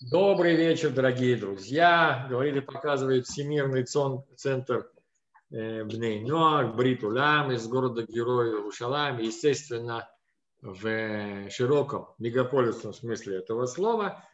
[0.00, 2.26] Добрый вечер, дорогие друзья.
[2.30, 4.90] Говорит и показывает Всемирный центр
[5.50, 9.18] э, Бней Ноар, Бритулям из города Героя Иерушалайм.
[9.18, 10.08] Естественно,
[10.62, 14.24] в широком мегаполисном смысле этого слова.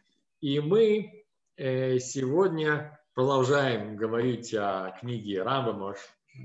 [0.41, 1.25] И мы
[1.57, 5.95] э, сегодня продолжаем говорить о книге Рамбама,
[6.35, 6.39] э,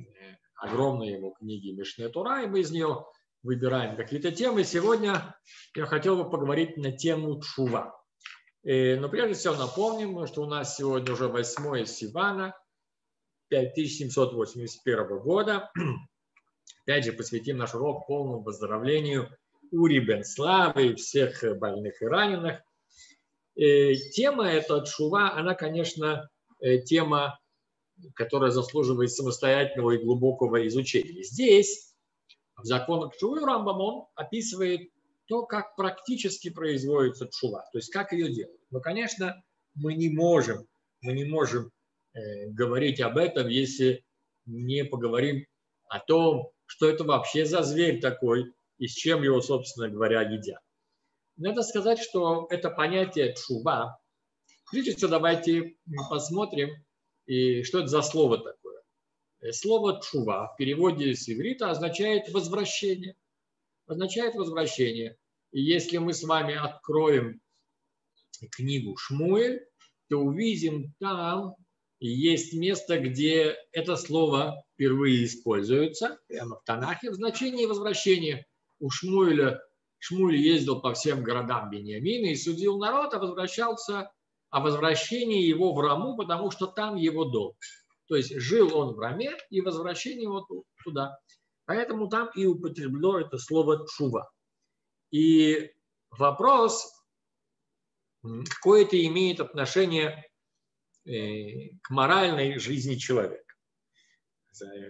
[0.57, 3.07] огромной его книге Мишне Тура, и мы из нее
[3.49, 4.63] выбираем какие-то темы.
[4.63, 5.35] Сегодня
[5.75, 7.99] я хотел бы поговорить на тему Чува.
[8.63, 12.55] Э, но прежде всего напомним, что у нас сегодня уже 8 Сивана
[13.49, 15.73] 5781 года.
[16.85, 19.35] Опять же, посвятим наш урок полному выздоровлению
[19.73, 22.61] Ури Бен Славы и всех больных и раненых.
[23.57, 26.29] Э, тема эта Чува, она, конечно,
[26.61, 27.41] э, тема,
[28.15, 31.23] которая заслуживает самостоятельного и глубокого изучения.
[31.23, 31.88] Здесь
[32.59, 34.91] в законах Чувы Рамбам он описывает
[35.27, 38.61] то, как практически производится чува, то есть как ее делать.
[38.71, 39.43] Но, конечно,
[39.75, 40.67] мы не можем,
[41.03, 41.71] мы не можем
[42.15, 44.05] э, говорить об этом, если
[44.47, 45.45] не поговорим
[45.89, 50.61] о том, что это вообще за зверь такой и с чем его, собственно говоря, едят.
[51.37, 53.99] Надо сказать, что это понятие чува.
[54.71, 55.77] Прежде всего, давайте
[56.11, 56.71] посмотрим,
[57.27, 58.55] и что это за слово такое.
[58.55, 58.58] Э,
[59.53, 63.17] слово «чува» в переводе с иврита означает «возвращение».
[63.87, 65.17] Означает «возвращение».
[65.53, 67.41] И если мы с вами откроем
[68.53, 69.67] книгу Шмуэль,
[70.09, 71.55] то увидим там
[72.01, 78.47] есть место, где это слово впервые используется, прямо в Танахе, в значении возвращения.
[78.79, 79.61] У Шмуэля
[79.99, 84.13] Шмуль ездил по всем городам Бениамина и судил народ, а возвращался
[84.51, 87.55] о возвращении его в Раму, потому что там его дом.
[88.09, 90.47] То есть жил он в Раме и возвращение вот
[90.83, 91.19] туда.
[91.67, 94.31] Поэтому там и употреблено это слово чува.
[95.11, 95.71] И
[96.11, 96.91] вопрос,
[98.23, 100.25] какое это имеет отношение
[101.05, 103.45] э, к моральной жизни человека.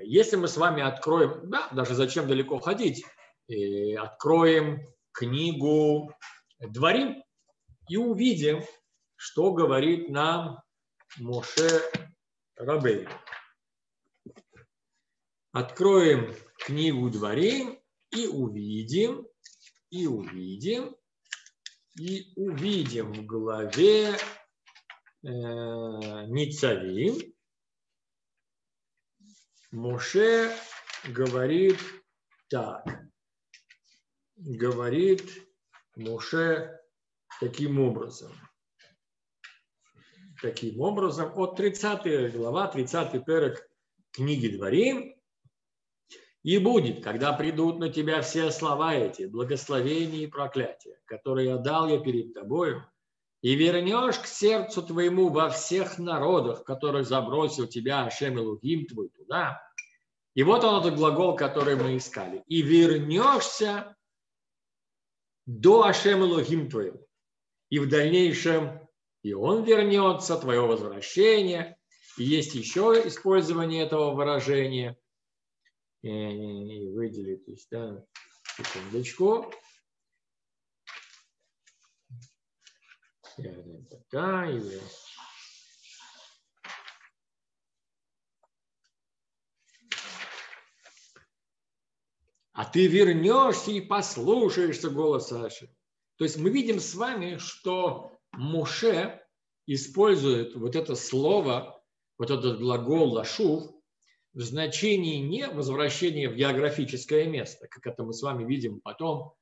[0.04, 3.04] Если мы с вами откроем, да, даже зачем далеко ходить,
[3.48, 4.80] э, откроем
[5.12, 6.12] книгу
[6.60, 7.22] Дворим
[7.88, 8.62] и увидим,
[9.16, 10.60] что говорит нам
[11.18, 11.82] Моше
[12.58, 13.08] Рабей.
[15.52, 17.80] Откроем книгу Дворим
[18.10, 19.28] и увидим,
[19.90, 20.96] и увидим,
[21.96, 24.16] и увидим в главе э,
[25.22, 27.32] Ницавим.
[29.70, 30.52] Моше
[31.04, 31.78] говорит
[32.48, 32.84] так.
[34.34, 35.46] Говорит
[35.94, 36.76] Моше
[37.40, 38.32] таким образом–
[40.40, 43.68] таким образом от 30 глава, 30 перек
[44.12, 45.14] книги Дворим.
[46.42, 51.88] И будет, когда придут на тебя все слова эти, благословения и проклятия, которые я дал
[51.88, 52.86] я перед тобою,
[53.42, 59.62] и вернешь к сердцу твоему во всех народах, которых забросил тебя Ашем Элухим твой туда.
[60.34, 62.42] И вот он этот глагол, который мы искали.
[62.46, 63.96] И вернешься
[65.46, 67.00] до Ашем Элухим твоего.
[67.70, 68.87] И в дальнейшем
[69.22, 71.76] и он вернется, твое возвращение.
[72.16, 74.96] И есть еще использование этого выражения.
[76.02, 78.04] И, и есть, да,
[78.56, 79.52] секундочку.
[92.52, 95.72] А ты вернешься и послушаешься голоса Аши.
[96.16, 99.20] То есть мы видим с вами, что Муше
[99.66, 101.82] использует вот это слово,
[102.18, 103.72] вот этот глагол «лашув»
[104.32, 109.34] в значении не возвращения в географическое место, как это мы с вами видим потом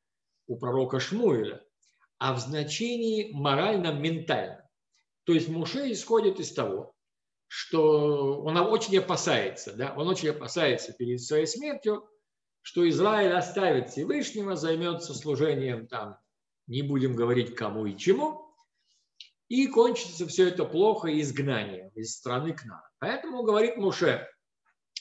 [0.47, 1.63] у пророка Шмуэля,
[2.19, 4.63] а в значении морально-ментальном.
[5.25, 6.95] То есть Муше исходит из того,
[7.49, 12.09] что он очень опасается, да, он очень опасается перед своей смертью,
[12.63, 16.17] что Израиль оставит Всевышнего, займется служением там,
[16.67, 18.46] не будем говорить кому и чему,
[19.49, 22.81] и кончится все это плохо изгнанием из страны к нам.
[22.99, 24.29] Поэтому говорит Муше,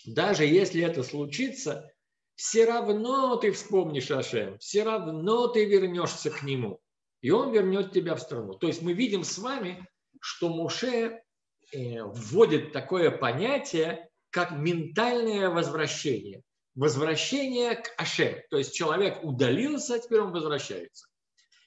[0.06, 1.92] даже если это случится,
[2.36, 6.80] все равно ты вспомнишь Ашем, все равно ты вернешься к нему,
[7.22, 8.54] и он вернет тебя в страну.
[8.54, 9.88] То есть мы видим с вами,
[10.22, 11.22] что Муше
[11.72, 16.42] э, вводит такое понятие, как ментальное возвращение.
[16.76, 18.36] Возвращение к Ашем.
[18.50, 21.08] То есть человек удалился, а теперь он возвращается.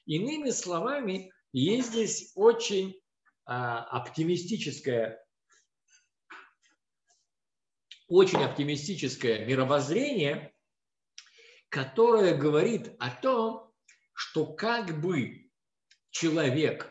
[0.04, 3.00] Иными словами, есть здесь очень
[3.44, 5.24] а, оптимистическое,
[8.06, 10.54] очень оптимистическое мировоззрение,
[11.68, 13.72] которое говорит о том,
[14.14, 15.50] что как бы
[16.10, 16.90] человек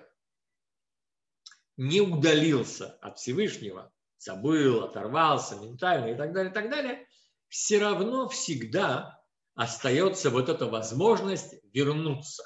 [1.76, 7.08] не удалился от Всевышнего, забыл, оторвался ментально и так далее, и так далее,
[7.48, 9.22] все равно всегда
[9.56, 12.44] остается вот эта возможность вернуться.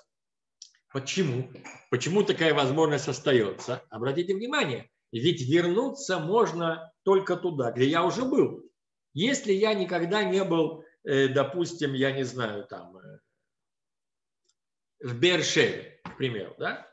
[0.92, 1.50] Почему?
[1.90, 3.82] Почему такая возможность остается?
[3.90, 8.64] Обратите внимание, ведь вернуться можно только туда, где я уже был.
[9.14, 13.20] Если я никогда не был, э, допустим, я не знаю, там, э,
[15.00, 16.88] в Бершеве, к примеру, да,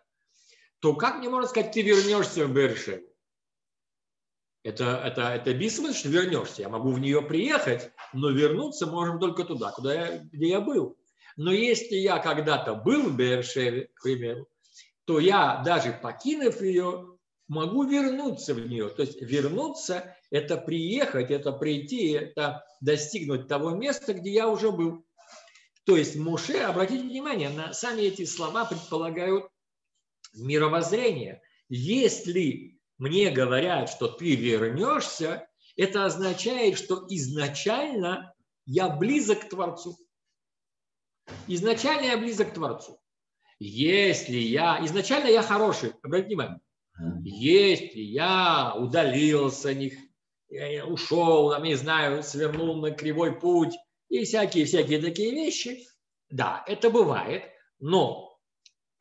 [0.80, 3.04] то как мне можно сказать, ты вернешься в Бершеву?
[4.64, 6.62] Это, это, это бессмысленно, что вернешься.
[6.62, 10.98] Я могу в нее приехать, но вернуться можем только туда, куда я, где я был.
[11.38, 14.48] Но если я когда-то был в Бершеве, к примеру,
[15.04, 18.88] то я, даже покинув ее, могу вернуться в нее.
[18.88, 25.06] То есть вернуться– это приехать, это прийти, это достигнуть того места, где я уже был.
[25.84, 29.44] То есть Муше, обратите внимание, на сами эти слова предполагают
[30.34, 31.40] мировоззрение.
[31.68, 38.34] Если мне говорят, что ты вернешься, это означает, что изначально
[38.66, 39.96] я близок к Творцу.
[41.46, 43.00] Изначально я близок к Творцу.
[43.58, 44.84] Если я...
[44.84, 46.60] Изначально я хороший, обратите внимание.
[47.22, 49.92] Если я удалился, не,
[50.84, 53.74] ушел, там, не знаю, свернул на кривой путь
[54.08, 55.86] и всякие-всякие такие вещи,
[56.30, 57.44] да, это бывает,
[57.78, 58.38] но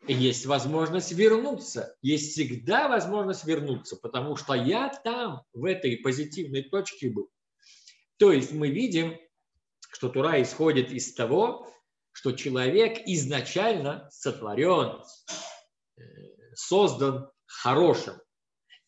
[0.07, 1.95] есть возможность вернуться.
[2.01, 7.29] Есть всегда возможность вернуться, потому что я там, в этой позитивной точке был.
[8.17, 9.17] То есть мы видим,
[9.91, 11.67] что Тура исходит из того,
[12.17, 15.03] что человек изначально сотворен,
[15.97, 16.01] э,
[16.55, 18.15] создан хорошим.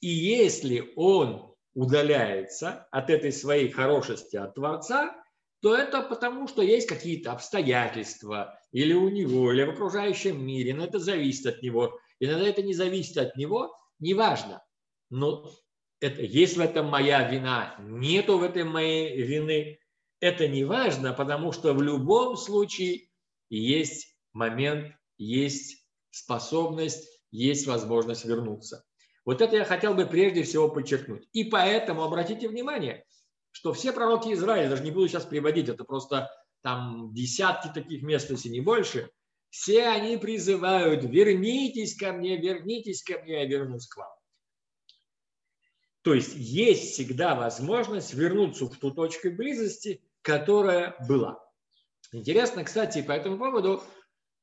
[0.01, 5.15] И если он удаляется от этой своей хорошести от Творца,
[5.61, 10.85] то это потому, что есть какие-то обстоятельства или у него, или в окружающем мире, но
[10.85, 11.99] это зависит от него.
[12.19, 14.63] Иногда это не зависит от него, неважно.
[15.11, 15.51] Но
[15.99, 19.77] это, есть в этом моя вина, нету в этом моей вины,
[20.19, 23.08] это не важно, потому что в любом случае
[23.57, 28.85] есть момент, есть способность, есть возможность вернуться.
[29.25, 31.27] Вот это я хотел бы прежде всего подчеркнуть.
[31.33, 33.05] И поэтому обратите внимание,
[33.51, 36.29] что все пророки Израиля, даже не буду сейчас приводить, это просто
[36.61, 39.09] там десятки таких мест, если не больше,
[39.49, 44.09] все они призывают, вернитесь ко мне, вернитесь ко мне, я вернусь к вам.
[46.01, 51.39] То есть есть всегда возможность вернуться в ту точку близости, которая была.
[52.11, 53.83] Интересно, кстати, по этому поводу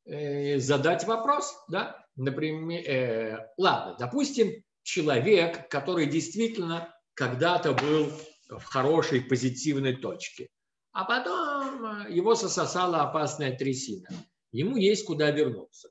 [0.04, 8.12] э, задать вопрос, да, например, э, ладно, допустим, человек, который действительно когда-то был
[8.48, 10.48] в хорошей позитивной точке,
[10.92, 14.08] а потом э, его сососала опасная трясина.
[14.52, 15.90] Ему есть куда вернуться.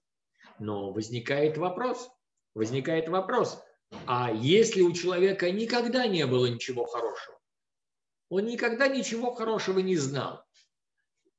[0.60, 2.10] Но возникает вопрос,
[2.54, 3.62] возникает вопрос,
[4.08, 7.38] а если у человека никогда не было ничего хорошего,
[8.30, 10.45] он никогда ничего хорошего не знал,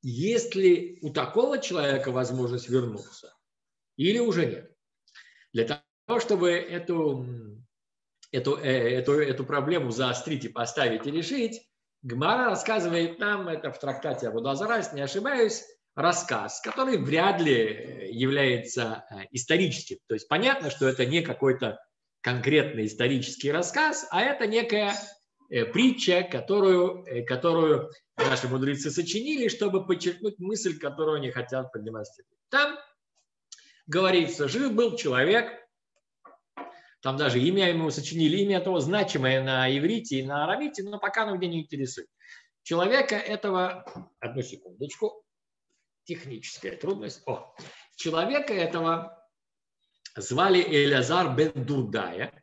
[0.09, 3.35] есть ли у такого человека возможность вернуться
[3.97, 4.73] или уже нет.
[5.53, 7.27] Для того, чтобы эту,
[8.31, 11.69] эту, э, эту, эту проблему заострить и поставить и решить,
[12.03, 15.65] Гмара рассказывает нам, это в трактате Абудазара, если не ошибаюсь,
[15.97, 19.99] рассказ, который вряд ли является э, историческим.
[20.07, 21.81] То есть понятно, что это не какой-то
[22.21, 25.16] конкретный исторический рассказ, а это некая Э,
[25.49, 32.39] притча, которую, э, которую наши мудрецы сочинили, чтобы подчеркнуть мысль, которую они хотят продемонстрировать.
[32.49, 32.77] Там
[33.87, 35.51] говорится, жив был человек,
[37.03, 41.23] там даже имя ему сочинили, имя этого значимое на иврите и на арамите, но пока
[41.23, 42.09] оно где не интересует.
[42.63, 43.85] Человека этого,
[44.19, 45.23] одну секундочку,
[46.05, 47.23] техническая трудность.
[47.27, 47.55] О,
[47.95, 49.23] человека этого
[50.17, 52.43] звали Элязар бен Дурдая.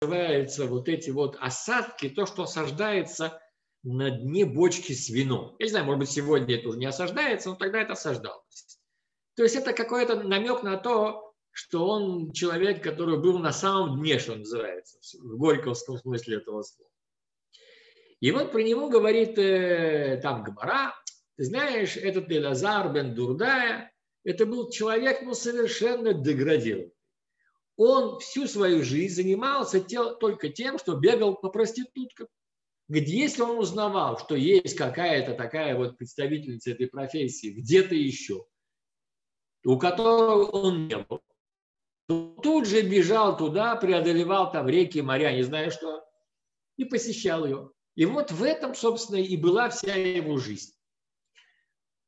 [0.00, 3.40] Называется вот эти вот осадки, то, что осаждается
[3.82, 5.56] на дне бочки с вином.
[5.58, 8.78] Я не знаю, может быть, сегодня это уже не осаждается, но тогда это осаждалось.
[9.34, 14.20] То есть это какой-то намек на то, что он человек, который был на самом дне,
[14.20, 16.90] что называется, в горьковском смысле этого слова.
[18.20, 20.94] И вот про него говорит э, там Гмара,
[21.36, 26.92] ты знаешь, этот Элазар бен Дурдая, это был человек, ну, совершенно деградированный
[27.78, 29.80] он всю свою жизнь занимался
[30.16, 32.26] только тем, что бегал по проституткам.
[32.88, 38.46] Где, если он узнавал, что есть какая-то такая вот представительница этой профессии где-то еще,
[39.64, 41.20] у которого он не был,
[42.08, 46.04] то тут же бежал туда, преодолевал там реки, моря, не знаю что,
[46.76, 47.70] и посещал ее.
[47.94, 50.72] И вот в этом, собственно, и была вся его жизнь.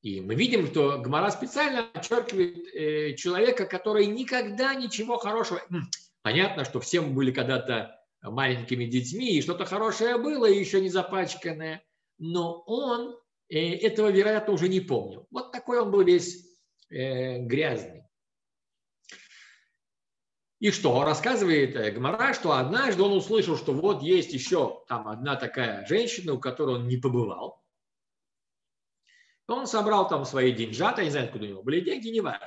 [0.02, 5.60] И мы видим, что Гмара специально подчеркивает э, человека, который никогда ничего хорошего...
[6.22, 11.82] Понятно, что все мы были когда-то маленькими детьми, и что-то хорошее было, еще не запачканное,
[12.18, 13.16] но он
[13.48, 15.26] э, этого, вероятно, уже не помнил.
[15.30, 16.46] Вот такой он был весь
[16.90, 18.04] э, грязный.
[20.60, 21.04] И что?
[21.04, 26.34] Рассказывает э, Гмара, что однажды он услышал, что вот есть еще там одна такая женщина,
[26.34, 27.59] у которой он не побывал.
[29.50, 32.46] Он собрал там свои деньжата, не знаю, откуда у него были деньги, неважно.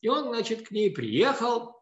[0.00, 1.74] И он, значит, к ней приехал.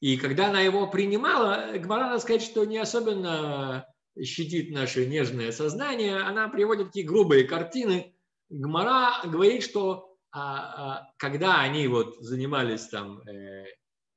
[0.00, 3.86] И когда она его принимала, Гмара, надо сказать, что не особенно
[4.20, 6.18] щадит наше нежное сознание.
[6.18, 8.14] Она приводит такие грубые картины.
[8.50, 13.66] Гмара говорит, что а, а, когда они вот занимались там э,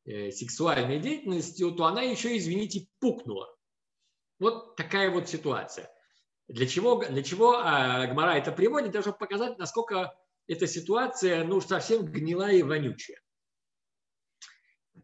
[0.08, 3.48] Э, сексуальной деятельностью, то она еще, извините, пукнула.
[4.38, 5.90] Вот такая вот ситуация.
[6.48, 8.92] Для чего, для чего а, Гмара это приводит?
[8.92, 10.16] Для того, чтобы показать, насколько
[10.48, 13.20] эта ситуация ну, совсем гнилая и вонючая.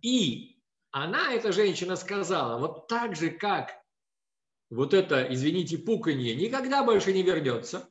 [0.01, 3.71] И она, эта женщина, сказала, вот так же, как
[4.69, 7.89] вот это, извините, пуканье никогда больше не вернется,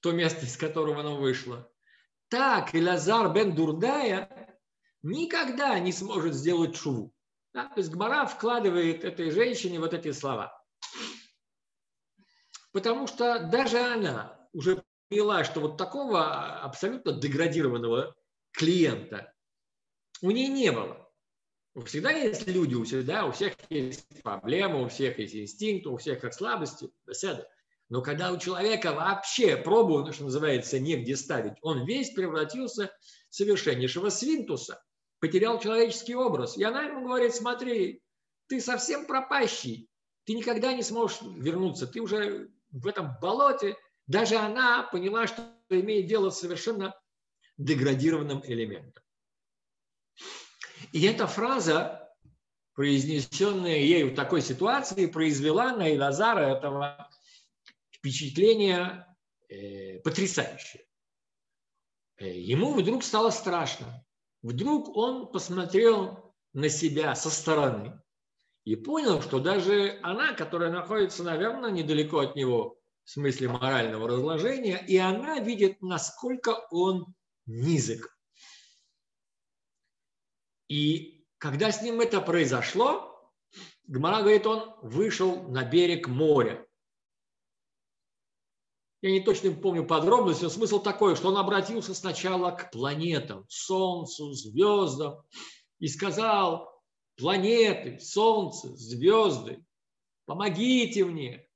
[0.00, 1.70] то место, из которого оно вышло,
[2.28, 4.58] так и Лазар бен Дурдая
[5.02, 7.14] никогда не сможет сделать шуву.
[7.52, 7.68] Да?
[7.68, 10.59] То есть Гмара вкладывает этой женщине вот эти слова.
[12.72, 18.14] Потому что даже она уже поняла, что вот такого абсолютно деградированного
[18.52, 19.32] клиента
[20.22, 21.10] у нее не было.
[21.84, 25.96] Всегда есть люди, у всех, да, у всех есть проблемы, у всех есть инстинкт, у
[25.96, 27.48] всех есть слабости, беседа.
[27.88, 32.92] Но когда у человека вообще пробу, что называется, негде ставить, он весь превратился
[33.30, 34.82] в совершеннейшего свинтуса
[35.20, 36.56] потерял человеческий образ.
[36.56, 38.02] И она ему говорит, смотри,
[38.48, 39.88] ты совсем пропащий,
[40.24, 43.76] ты никогда не сможешь вернуться, ты уже в этом болоте.
[44.06, 46.94] Даже она поняла, что имеет дело с совершенно
[47.58, 49.02] деградированным элементом.
[50.92, 52.10] И эта фраза,
[52.74, 57.10] произнесенная ею в такой ситуации, произвела на Илазара этого
[57.90, 59.06] впечатление
[59.48, 60.84] э, потрясающее.
[62.16, 64.04] Э, ему вдруг стало страшно.
[64.42, 68.00] Вдруг он посмотрел на себя со стороны
[68.70, 74.78] и понял, что даже она, которая находится, наверное, недалеко от него в смысле морального разложения,
[74.86, 77.12] и она видит, насколько он
[77.46, 78.16] низок.
[80.68, 83.32] И когда с ним это произошло,
[83.88, 86.64] Гмара говорит, он вышел на берег моря
[89.02, 94.32] я не точно помню подробности, но смысл такой, что он обратился сначала к планетам, Солнцу,
[94.32, 95.22] звездам
[95.78, 96.69] и сказал,
[97.20, 99.64] планеты, Солнце, звезды,
[100.24, 101.46] помогите мне,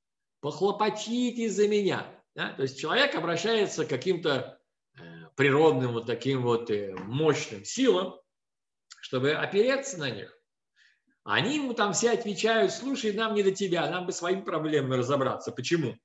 [0.41, 2.07] похлопочите за меня.
[2.35, 2.53] Да?
[2.53, 4.61] То есть человек обращается к каким-то
[4.97, 5.01] э,
[5.37, 8.21] природным вот таким вот э, мощным силам,
[9.01, 10.37] чтобы опереться на них.
[11.25, 15.53] Они ему там все отвечают, слушай, нам не до тебя, нам бы своими проблемами разобраться.
[15.53, 15.97] Почему?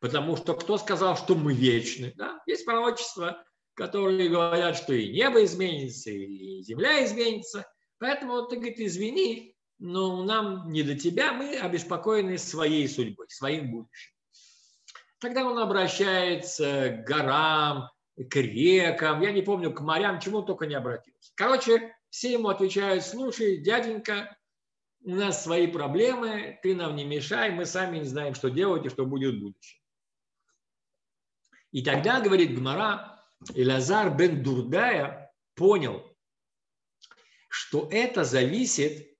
[0.00, 2.12] Потому что кто сказал, что мы вечны?
[2.16, 2.40] Да?
[2.46, 7.69] Есть пророчества, которые говорят, что и небо изменится, и земля изменится.
[8.00, 14.12] Поэтому ты, говорит, извини, но нам не до тебя, мы обеспокоены своей судьбой, своим будущим.
[15.20, 20.74] Тогда он обращается к горам, к рекам, я не помню, к морям, чему только не
[20.74, 21.32] обратился.
[21.34, 24.34] Короче, все ему отвечают, слушай, дяденька,
[25.02, 28.90] у нас свои проблемы, ты нам не мешай, мы сами не знаем, что делать и
[28.90, 29.78] что будет в будущем.
[31.70, 33.22] И тогда, говорит Гмара,
[33.54, 36.09] Илазар бен Дурдая понял,
[37.50, 39.18] что это зависит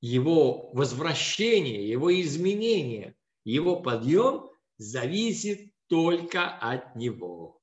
[0.00, 7.62] его возвращение, его изменение, его подъем зависит только от него.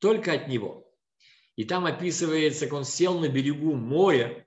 [0.00, 0.92] Только от него.
[1.54, 4.46] И там описывается, как он сел на берегу моря,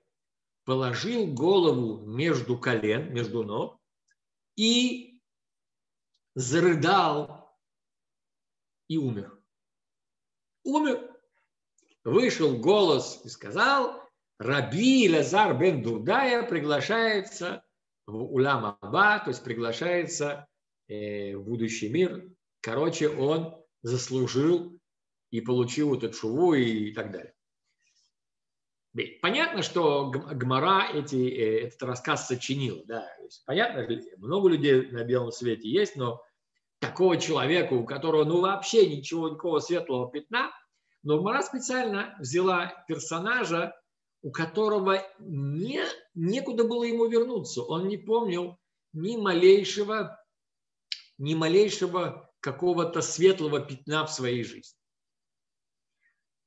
[0.64, 3.80] положил голову между колен, между ног
[4.56, 5.22] и
[6.34, 7.58] зарыдал
[8.88, 9.42] и умер.
[10.64, 11.18] Умер.
[12.04, 14.07] Вышел голос и сказал,
[14.38, 17.64] Раби Лазар бен Дурдая приглашается
[18.06, 20.46] в Улам Аба, то есть приглашается
[20.86, 22.24] э, в будущий мир.
[22.60, 24.78] Короче, он заслужил
[25.30, 27.34] и получил этот шуву и так далее.
[29.20, 32.84] Понятно, что Гмара эти, э, этот рассказ сочинил.
[32.86, 33.06] Да.
[33.44, 36.22] Понятно, много людей на белом свете есть, но
[36.78, 40.50] такого человека, у которого ну вообще ничего, никакого светлого пятна,
[41.02, 43.74] но Мара специально взяла персонажа,
[44.22, 45.84] у которого не,
[46.14, 47.62] некуда было ему вернуться.
[47.62, 48.58] Он не помнил
[48.92, 50.22] ни малейшего,
[51.18, 54.78] ни малейшего какого-то светлого пятна в своей жизни.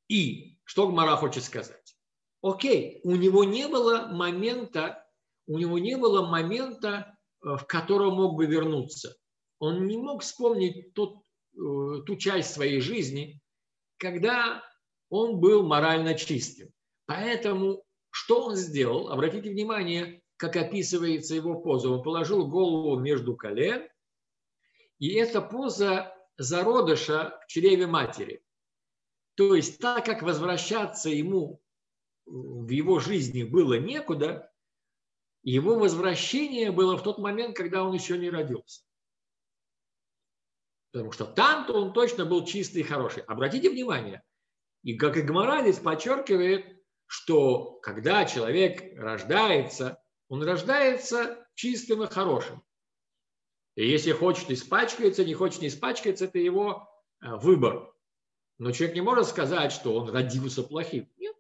[0.08, 1.96] И что Гмара хочет сказать?
[2.42, 5.08] Окей, у него не было момента,
[5.48, 9.16] у него не было момента, э, в котором мог бы вернуться.
[9.60, 11.18] Он не мог вспомнить тот,
[11.54, 13.40] э, ту часть своей жизни,
[13.98, 14.64] когда
[15.10, 16.70] он был морально чистым.
[17.12, 19.10] Поэтому что он сделал?
[19.10, 21.90] Обратите внимание, как описывается его поза.
[21.90, 23.90] Он положил голову между колен,
[24.98, 28.42] и это поза зародыша в чреве матери.
[29.36, 31.62] То есть так как возвращаться ему
[32.26, 34.50] в его жизни было некуда,
[35.44, 38.84] его возвращение было в тот момент, когда он еще не родился.
[40.94, 43.24] Потому что там-то он точно был чистый и хороший.
[43.24, 44.24] Обратите внимание,
[44.84, 46.81] и как и Гморалис подчеркивает,
[47.12, 52.64] что когда человек рождается, он рождается чистым и хорошим.
[53.76, 56.90] И если хочет, испачкается, не хочет, не испачкается, это его
[57.22, 57.94] э, выбор.
[58.60, 61.12] Но человек не может сказать, что он родился плохим.
[61.18, 61.36] Нет.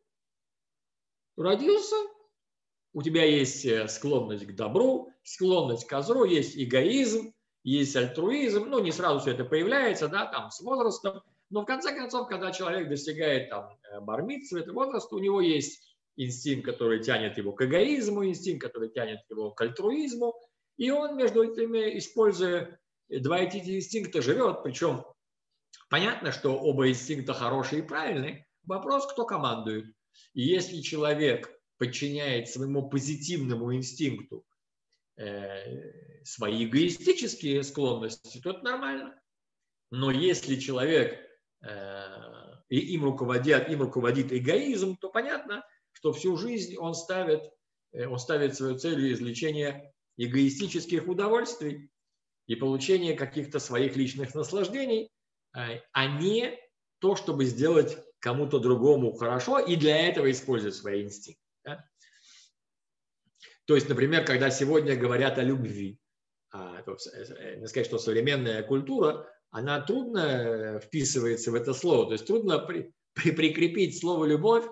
[1.37, 1.95] Родился,
[2.91, 8.65] у тебя есть э, склонность к добру, склонность к злу, есть эгоизм, есть альтруизм.
[8.65, 11.23] Ну, не сразу все это появляется, да, там, с возрастом.
[11.51, 15.96] Но в конце концов, когда человек достигает там э, бармитства, этого возраста, у него есть
[16.15, 20.34] инстинкт, который тянет его к эгоизму, инстинкт, который тянет его к альтруизму,
[20.77, 22.79] и он между этими, используя
[23.10, 24.63] два эти инстинкта, живет.
[24.63, 25.03] Причем
[25.89, 28.48] понятно, что оба инстинкта хорошие и правильные.
[28.63, 29.93] Вопрос, кто командует.
[30.34, 34.46] И если человек подчиняет своему позитивному инстинкту
[35.17, 39.20] э, свои эгоистические склонности, то это нормально.
[39.89, 41.30] Но если человек
[41.63, 47.43] и им руководят, им руководит эгоизм, то понятно, что всю жизнь он ставит,
[47.91, 51.89] э, он ставит свою целью извлечения эгоистических удовольствий
[52.47, 55.11] и получения каких-то своих личных наслаждений,
[55.53, 56.57] э, а не
[57.00, 61.41] то, чтобы сделать кому-то другому хорошо и для этого использовать свои инстинкты.
[61.65, 61.85] Да?
[63.65, 66.00] То есть, например, когда сегодня говорят о любви,
[66.51, 72.07] а, не сказать, что современная культура она трудно э, вписывается в это слово.
[72.07, 74.66] То есть трудно при, при, прикрепить слово «любовь»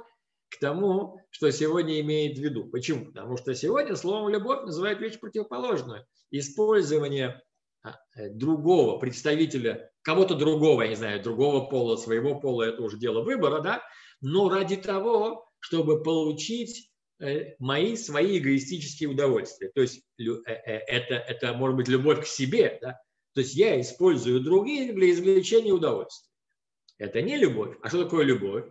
[0.50, 2.65] к тому, что сегодня имеет в виду.
[2.65, 3.06] Почему?
[3.06, 6.06] Потому что сегодня словом «любовь» называют вещь противоположную.
[6.32, 7.42] Использование
[7.84, 12.98] а, э, другого представителя, кого-то другого, я не знаю, другого пола, своего пола, это уже
[12.98, 13.84] дело выбора, да,
[14.22, 16.89] но ради того, чтобы получить
[17.20, 19.72] э, мои свои эгоистические удовольствия.
[19.76, 22.98] То есть это, это может быть любовь к себе, да?
[23.39, 26.30] То есть я использую других для извлечения удовольствия.
[26.97, 27.78] Это не любовь.
[27.82, 28.65] А что такое любовь?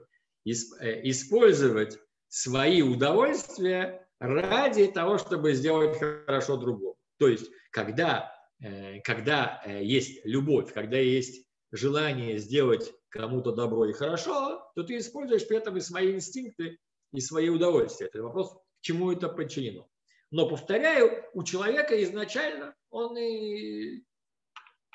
[0.44, 6.96] Э, использовать свои удовольствия ради того, чтобы сделать хорошо другому.
[7.16, 13.94] То есть, когда, э, когда э, есть любовь, когда есть желание сделать кому-то добро и
[13.94, 16.76] хорошо, то ты используешь при этом и свои инстинкты,
[17.14, 18.08] и свои удовольствия.
[18.08, 19.88] Это вопрос, к чему это подчинено.
[20.30, 24.02] Но, повторяю, у человека изначально он и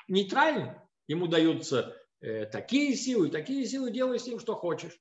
[0.08, 0.76] нейтральным.
[1.06, 4.98] Ему даются э, такие силы, такие силы, делай с ним, что хочешь.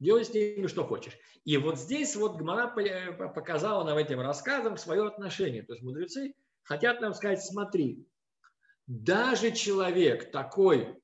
[0.00, 1.16] Делай с ним, что хочешь.
[1.44, 5.62] И вот здесь вот Гмара э, показала нам этим рассказом свое отношение.
[5.62, 8.06] То есть мудрецы хотят нам сказать, смотри,
[8.86, 11.00] даже человек такой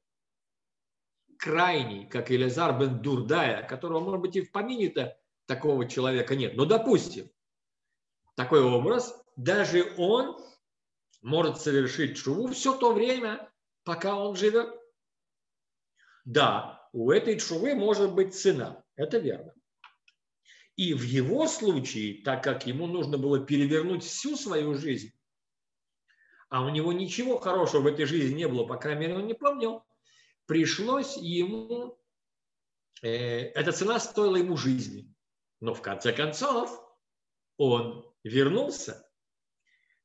[1.39, 6.55] крайний, как Элизар бен Дурдая, которого, может быть, и в помине-то такого человека нет.
[6.57, 7.31] Но допустим,
[8.37, 10.39] такой образ, даже он
[11.23, 13.51] может совершить шуву все то время,
[13.85, 14.75] пока он живет.
[16.25, 19.55] Да, у этой шувы может быть цена, это верно.
[20.77, 25.13] И в его случае, так как ему нужно было перевернуть всю свою жизнь,
[26.49, 29.35] а у него ничего хорошего в этой жизни не было, по крайней мере, он не
[29.35, 29.85] помнил,
[30.47, 31.99] пришлось ему,
[33.03, 35.15] э, эта цена стоила ему жизни.
[35.61, 36.83] Но в конце концов
[37.59, 39.10] он вернулся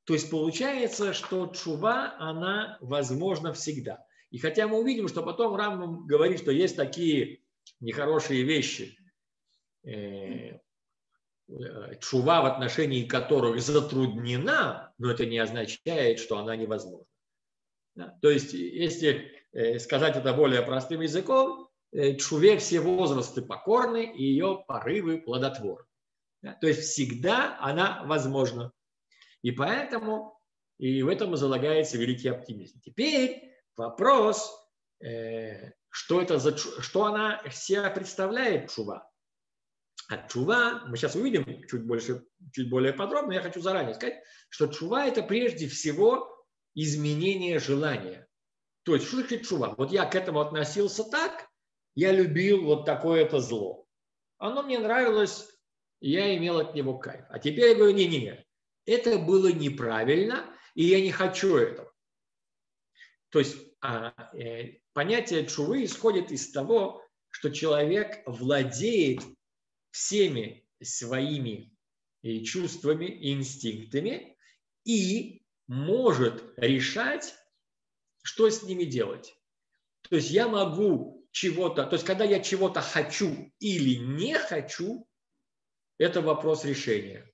[0.06, 4.06] то есть получается, что чува, она возможна всегда.
[4.30, 7.42] И хотя мы увидим, что потом Рамбам говорит, что есть такие
[7.80, 8.98] нехорошие вещи,
[9.84, 10.60] э,
[12.00, 17.08] чува в отношении которых затруднена, но это не означает, что она невозможна.
[18.22, 24.24] То есть, если э, сказать это более простым языком, э, чуве все возрасты покорны и
[24.24, 25.86] ее порывы плодотворны.
[26.62, 28.72] То есть всегда она возможна.
[29.46, 30.42] И поэтому
[30.80, 32.82] и в этом и залагается великий оптимизм.
[32.82, 34.52] Теперь вопрос,
[35.06, 39.08] э, что это за что она себя представляет чува.
[40.10, 44.16] А чува, мы сейчас увидим чуть, больше, чуть более подробно, я хочу заранее сказать,
[44.50, 46.28] что чува– это прежде всего
[46.74, 48.28] изменение желания.
[48.82, 49.76] То есть, что значит чува?
[49.78, 51.48] Вот я к этому относился так,
[51.94, 53.86] я любил вот такое-то зло.
[54.40, 55.48] Оно мне нравилось,
[56.00, 57.26] я имел от него кайф.
[57.30, 58.45] А теперь я говорю, не-не-не,
[58.86, 61.92] это было неправильно, и я не хочу этого.
[63.30, 69.22] То есть а, э, понятие чувы исходит из того, что человек владеет
[69.92, 71.76] всеми своими
[72.24, 74.38] э, чувствами инстинктами
[74.86, 77.36] и может решать,
[78.24, 79.36] что с ними делать.
[80.10, 85.08] То есть я могу чего-то, то есть когда я чего-то хочу или не хочу,
[85.98, 87.30] это вопрос решения.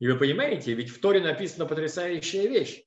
[0.00, 2.82] И вы понимаете, ведь в Торе написана потрясающая вещь.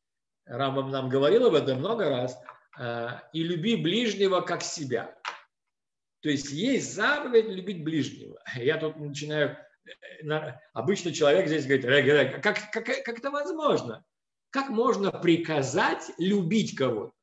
[0.45, 2.37] Рамбам нам говорил об этом много раз.
[2.77, 5.15] А, и люби ближнего как себя.
[6.21, 8.41] То есть есть заповедь любить ближнего.
[8.55, 9.57] Я тут начинаю...
[10.25, 14.03] Э, обычно человек здесь говорит, как, как, как это возможно?
[14.49, 17.13] Как можно приказать любить кого-то?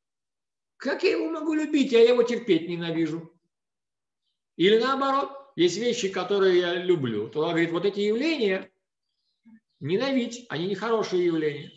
[0.76, 1.92] Как я его могу любить?
[1.92, 3.32] Я его терпеть ненавижу.
[4.56, 7.28] Или наоборот, есть вещи, которые я люблю.
[7.28, 8.70] То он говорит, вот эти явления
[9.80, 11.72] ненавидь, они нехорошие явления.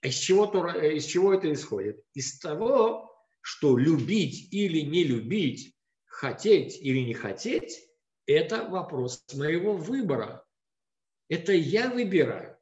[0.00, 2.04] А из чего, э, из чего это исходит?
[2.14, 7.80] Из того, что любить или не любить, хотеть или не хотеть,
[8.26, 10.44] это вопрос моего выбора.
[11.28, 12.56] Это я выбираю.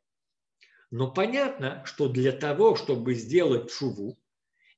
[0.90, 4.18] Но понятно, что для того, чтобы сделать шуву,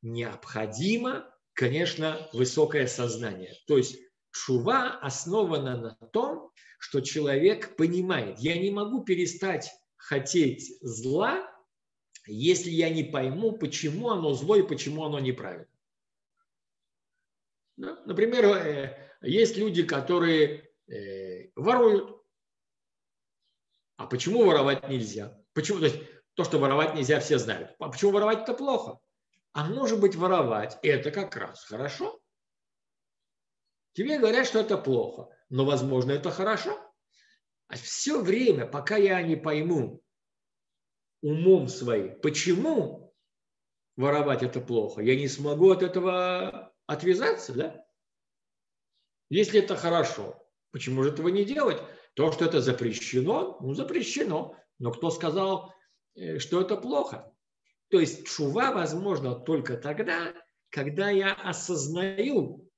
[0.03, 3.55] необходимо, конечно, высокое сознание.
[3.67, 3.99] То есть
[4.31, 6.51] шува основана на том,
[6.83, 11.49] что человек понимает, я не могу перестать хотеть зла,
[12.27, 15.69] если я не пойму, почему оно зло и почему оно неправильно.
[17.77, 18.03] Да?
[18.05, 22.21] Например, э, есть люди, которые э, воруют.
[23.97, 25.41] А почему воровать нельзя?
[25.53, 25.79] Почему?
[25.79, 26.01] То есть
[26.35, 27.77] то, что воровать нельзя, все знают.
[27.79, 28.99] А почему воровать это плохо?
[29.53, 32.21] А может быть, воровать это как раз хорошо.
[33.93, 36.79] Тебе говорят, что это плохо, но, возможно, это хорошо.
[37.69, 40.03] А все время, пока я не пойму,
[41.21, 43.15] умом своим, почему
[43.97, 47.87] воровать это плохо, я не смогу от этого отвязаться, да?
[49.29, 51.81] Если это хорошо, почему же этого не делать?
[52.15, 54.57] То, что это запрещено, ну запрещено.
[54.79, 55.75] Но кто сказал,
[56.15, 57.33] э, что это плохо?
[57.89, 60.35] То есть чува возможно только тогда,
[60.69, 62.71] когда я осознаю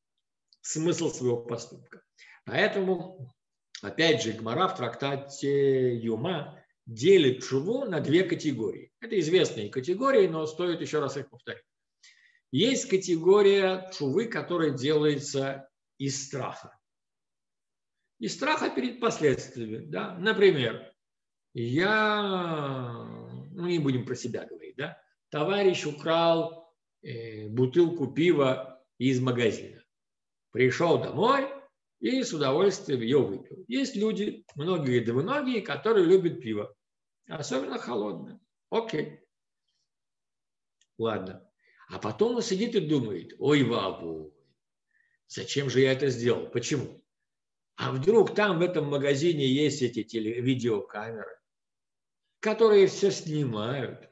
[0.65, 2.03] смысл своего поступка.
[2.45, 3.31] Поэтому,
[3.83, 8.93] опять же, Гмара в трактате Юма делит чуву на две категории.
[9.01, 11.63] Это известные категории, но стоит еще раз их повторить.
[12.51, 16.79] Есть категория чувы, которая делается из страха.
[18.19, 19.85] Из страха перед последствиями.
[19.85, 20.17] Да?
[20.19, 20.93] Например,
[21.53, 22.93] я,
[23.53, 24.99] ну не будем про себя говорить, да?
[25.31, 26.73] товарищ украл
[27.03, 29.84] э, бутылку пива из магазина.
[30.55, 31.53] Пришел домой,
[31.99, 33.65] и с удовольствием ее выпил.
[33.67, 36.73] Есть люди, многие да многие, которые любят пиво,
[37.29, 38.39] особенно холодное.
[38.71, 39.19] Окей.
[40.97, 41.45] Ладно.
[41.89, 44.33] А потом он сидит и думает, ой, вабу,
[45.27, 46.49] зачем же я это сделал?
[46.49, 47.05] Почему?
[47.75, 51.37] А вдруг там в этом магазине есть эти теле- видеокамеры,
[52.39, 54.09] которые все снимают.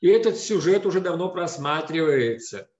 [0.00, 2.70] И этот сюжет уже давно просматривается–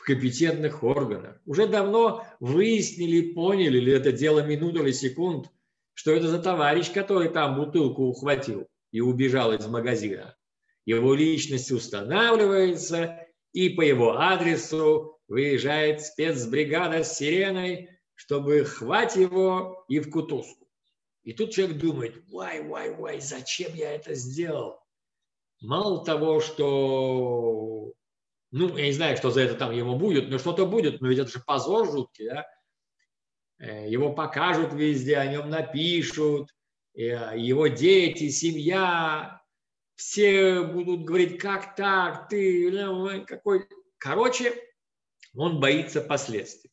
[0.00, 1.38] в компетентных органах.
[1.44, 5.50] Уже давно выяснили, поняли, ли это дело минут или секунд,
[5.92, 10.34] что это за товарищ, который там бутылку ухватил и убежал из магазина.
[10.86, 20.00] Его личность устанавливается, и по его адресу выезжает спецбригада с сиреной, чтобы хватить его и
[20.00, 20.66] в кутузку.
[21.24, 24.80] И тут человек думает, вай, вай, вай, зачем я это сделал?
[25.60, 27.92] Мало того, что
[28.50, 31.18] ну, я не знаю, что за это там ему будет, но что-то будет, но ведь
[31.18, 32.46] это же позор жуткий, да?
[33.58, 36.50] Э, его покажут везде, о нем напишут,
[36.94, 39.40] э, его дети, семья,
[39.94, 43.68] все будут говорить, как так, ты, ну, какой...
[43.98, 44.54] Короче,
[45.34, 46.70] он боится последствий.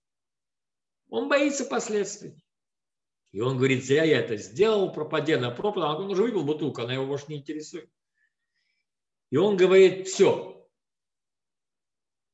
[1.10, 2.42] Он боится последствий.
[3.34, 6.82] И он говорит, зря я это сделал, пропаде на пропаду, а он уже выпил бутылку,
[6.82, 7.90] она его больше не интересует.
[9.30, 10.57] И он говорит, все,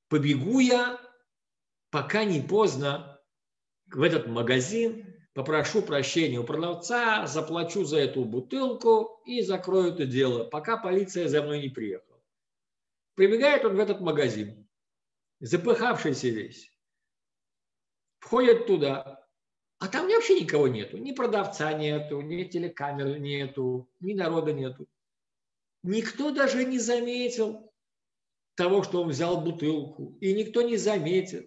[0.10, 1.00] побегу я,
[1.90, 3.22] пока не поздно,
[3.88, 10.46] в этот магазин, попрошу прощения у продавца, заплачу за эту бутылку и закрою это дело,
[10.46, 12.22] пока полиция за мной не приехала.
[13.16, 14.68] Прибегает он в этот магазин,
[15.40, 16.72] запыхавшийся весь,
[18.20, 19.28] входит туда,
[19.80, 20.98] А там вообще никого нету.
[20.98, 24.88] Ни продавца нету, ни телекамер нету, ни народа нету.
[25.84, 27.73] Никто даже не заметил
[28.56, 30.18] того, что он взял бутылку.
[30.22, 31.44] И никто не заметил.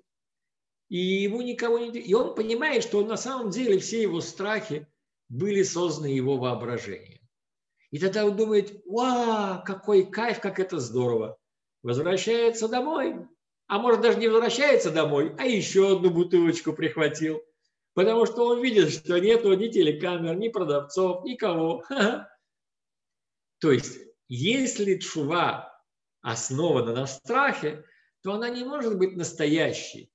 [0.89, 1.91] И ему никого не...
[1.99, 4.87] И он понимает, что на самом деле все его страхи
[5.29, 7.21] были созданы его воображением.
[7.91, 11.39] И тогда он думает, вау, какой кайф, как это здорово.
[11.83, 13.17] Возвращается домой.
[13.69, 17.43] А может даже не возвращается домой, а еще одну бутылочку прихватил.
[17.95, 21.83] Потому что он видит, что нету ни телекамер, ни продавцов, никого.
[23.59, 25.76] То есть, если чува
[26.27, 27.85] основана на страхе,
[28.23, 30.11] то она не может быть настоящей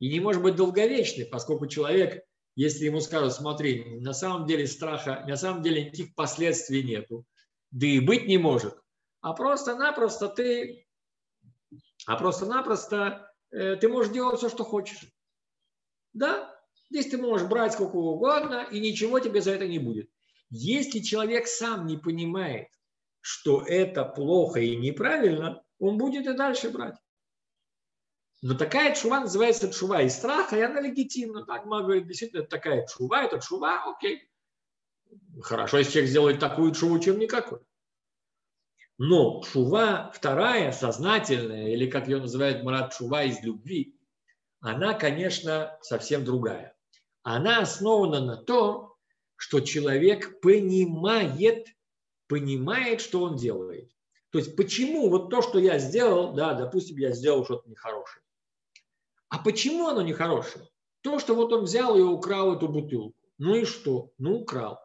[0.00, 2.24] и не может быть долговечной, поскольку человек,
[2.56, 7.24] если ему скажут, смотри, на самом деле страха, на самом деле никаких последствий нету,
[7.70, 8.76] да и быть не может,
[9.20, 10.84] а просто-напросто ты,
[12.06, 15.06] а просто-напросто э, ты можешь делать все, что хочешь.
[16.12, 16.52] Да,
[16.90, 20.10] здесь ты можешь брать сколько угодно, и ничего тебе за это не будет.
[20.50, 22.66] Если человек сам не понимает,
[23.22, 26.96] что это плохо и неправильно, он будет и дальше брать.
[28.42, 31.46] Но такая чува называется чува из страха, и она легитимна.
[31.46, 34.28] Так мы говорим, действительно, это такая чува, это чува, окей.
[35.40, 37.60] Хорошо, если человек сделает такую чуву, чем никакой.
[38.98, 43.96] Но чува вторая, сознательная, или как ее называют Марат, чува из любви,
[44.60, 46.76] она, конечно, совсем другая.
[47.22, 48.94] Она основана на том,
[49.36, 51.68] что человек понимает,
[52.32, 53.92] понимает, что он делает.
[54.30, 58.24] То есть почему вот то, что я сделал, да, допустим, я сделал что-то нехорошее.
[59.28, 60.66] А почему оно нехорошее?
[61.02, 63.14] То, что вот он взял и украл эту бутылку.
[63.36, 64.12] Ну и что?
[64.16, 64.78] Ну украл.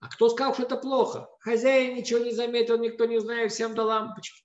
[0.00, 1.28] А кто сказал, что это плохо?
[1.38, 4.42] Хозяин ничего не заметил, никто не знает, всем до лампочки.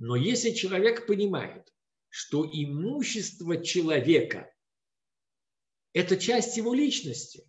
[0.00, 1.72] Но если человек понимает,
[2.08, 4.52] что имущество человека–
[5.92, 7.48] это часть его личности,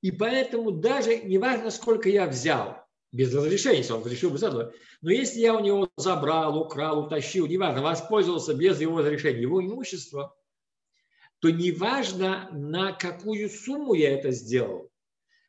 [0.00, 5.10] и поэтому даже неважно, сколько я взял, без разрешения, если он разрешил без этого, но
[5.10, 10.34] если я у него забрал, украл, утащил, неважно, воспользовался без его разрешения, его имущество,
[11.40, 14.90] то неважно, на какую сумму я это сделал,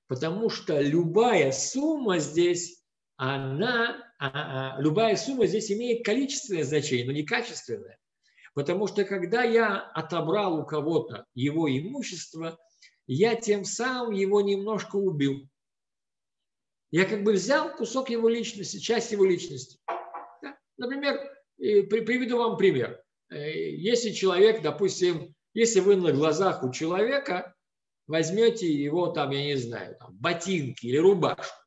[0.07, 2.83] потому что любая сумма здесь,
[3.15, 7.97] она, а, а, любая сумма здесь имеет количественное значение, но не качественное.
[8.55, 12.59] Потому что когда я отобрал у кого-то его имущество,
[13.07, 15.47] я тем самым его немножко убил.
[16.91, 19.79] Я как бы взял кусок его личности, часть его личности.
[20.41, 20.57] Да?
[20.77, 21.19] Например,
[21.57, 23.03] приведу вам пример.
[23.29, 27.55] Э, если человек, допустим, если вы на глазах у человека
[28.07, 31.57] возьмете его там, я не знаю, там, ботинки или рубашку.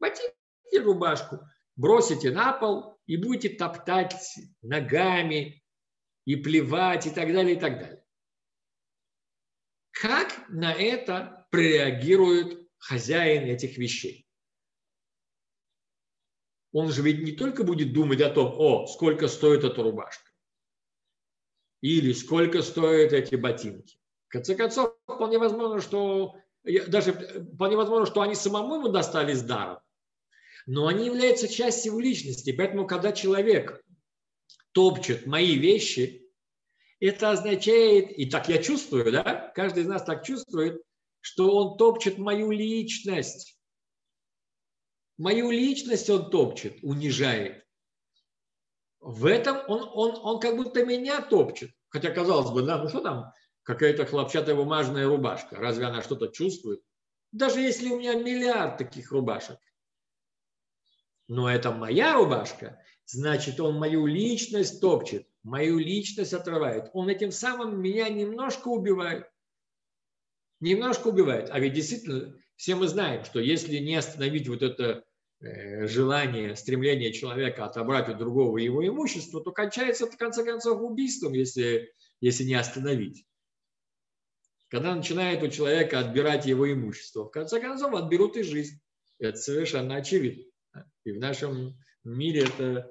[0.00, 0.34] Ботинки
[0.72, 1.40] или рубашку
[1.76, 4.16] бросите на пол и будете топтать
[4.62, 5.62] ногами
[6.24, 8.04] и плевать и так далее, и так далее.
[10.00, 14.26] Как на это прореагирует хозяин этих вещей?
[16.72, 20.30] Он же ведь не только будет думать о том, о, сколько стоит эта рубашка,
[21.80, 26.36] или сколько стоят эти ботинки, в конце концов, вполне возможно, что
[26.88, 27.14] даже
[27.54, 29.78] вполне возможно, что они самому ему достались даром.
[30.66, 32.50] Но они являются частью его личности.
[32.50, 33.82] Поэтому, когда человек
[34.72, 36.25] топчет мои вещи,
[37.00, 40.82] это означает, и так я чувствую, да, каждый из нас так чувствует,
[41.20, 43.58] что он топчет мою личность.
[45.18, 47.64] Мою личность он топчет, унижает.
[49.00, 51.70] В этом он, он, он как будто меня топчет.
[51.88, 53.32] Хотя, казалось бы, да, ну что там,
[53.62, 55.56] какая-то хлопчатая бумажная рубашка.
[55.56, 56.80] Разве она что-то чувствует?
[57.32, 59.58] Даже если у меня миллиард таких рубашек.
[61.28, 66.90] Но это моя рубашка, значит, он мою личность топчет, мою личность отрывает.
[66.92, 69.30] Он этим самым меня немножко убивает.
[70.58, 71.50] Немножко убивает.
[71.50, 75.04] А ведь действительно, все мы знаем, что если не остановить вот это
[75.40, 81.32] э, желание, стремление человека отобрать у другого его имущество, то кончается в конце концов убийством,
[81.32, 83.24] если, если не остановить.
[84.68, 88.80] Когда начинает у человека отбирать его имущество, в конце концов отберут и жизнь.
[89.20, 90.42] Это совершенно очевидно.
[91.04, 92.90] И в нашем мире это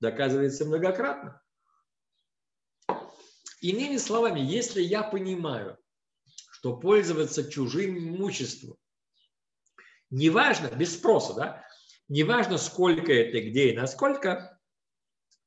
[0.00, 1.41] доказывается многократно.
[3.62, 5.78] Иными словами, если я понимаю,
[6.50, 8.76] что пользоваться чужим имуществом,
[10.10, 11.64] неважно, без спроса, да,
[12.08, 14.60] неважно, сколько это, где и насколько,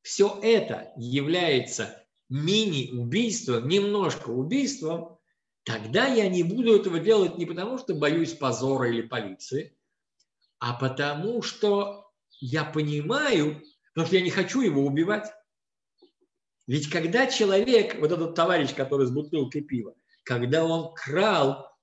[0.01, 5.15] все это является мини-убийством, немножко убийством,
[5.65, 9.75] Тогда я не буду этого делать не потому, что боюсь позора или полиции,
[10.59, 15.33] а потому что я понимаю, потому что я не хочу его убивать.
[16.67, 21.75] Ведь когда человек, вот этот товарищ, который с бутылкой пива, когда он крал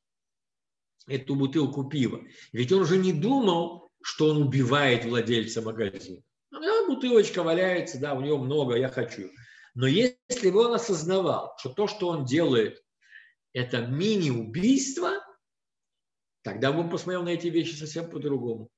[1.07, 2.23] эту бутылку пива.
[2.53, 6.23] Ведь он уже не думал, что он убивает владельца магазина.
[6.51, 9.31] Ну, да, бутылочка валяется, да, у него много, я хочу.
[9.75, 12.83] Но если бы он осознавал, что то, что он делает,
[13.53, 15.13] это мини-убийство,
[16.43, 18.69] тогда бы он посмотрел на эти вещи совсем по-другому.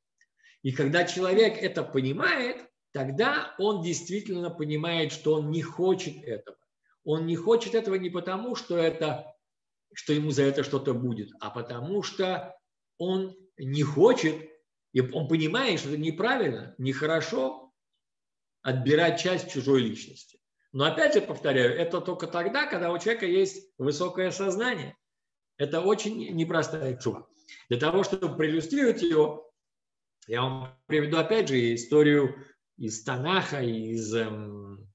[0.62, 6.56] И когда человек это понимает, тогда он действительно понимает, что он не хочет этого.
[7.02, 9.34] Он не хочет этого не потому, что, это,
[9.92, 12.56] что ему за это что-то будет, а потому что
[12.96, 14.48] он не хочет,
[14.92, 17.72] и он понимает, что это неправильно, нехорошо
[18.62, 20.40] отбирать часть чужой личности.
[20.72, 24.96] Но опять же повторяю, это только тогда, когда у человека есть высокое сознание.
[25.56, 27.26] Это очень непростая чува.
[27.68, 29.52] Для того, чтобы проиллюстрировать его,
[30.26, 32.36] я вам приведу опять же историю
[32.76, 34.92] из Танаха, из, эм,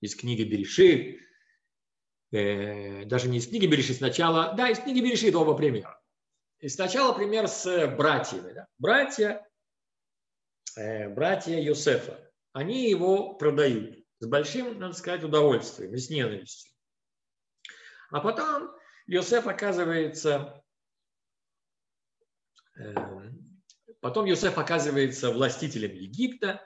[0.00, 1.20] из книги Берешит,
[2.32, 6.00] э, даже не из книги Берешит, сначала, да, из книги Берешит оба примера.
[6.60, 8.52] И сначала пример с братьями.
[8.52, 8.66] Да.
[8.78, 9.46] Братья,
[10.76, 16.72] э, братья Йосефа, они его продают с большим, надо сказать, удовольствием и с ненавистью.
[18.10, 18.70] А потом
[19.06, 20.62] Йосеф оказывается,
[22.76, 23.62] эм,
[24.00, 26.62] потом Йосеф оказывается властителем Египта,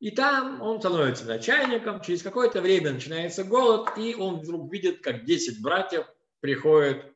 [0.00, 5.24] и там он становится начальником, через какое-то время начинается голод, и он вдруг видит, как
[5.24, 6.06] 10 братьев
[6.40, 7.14] приходят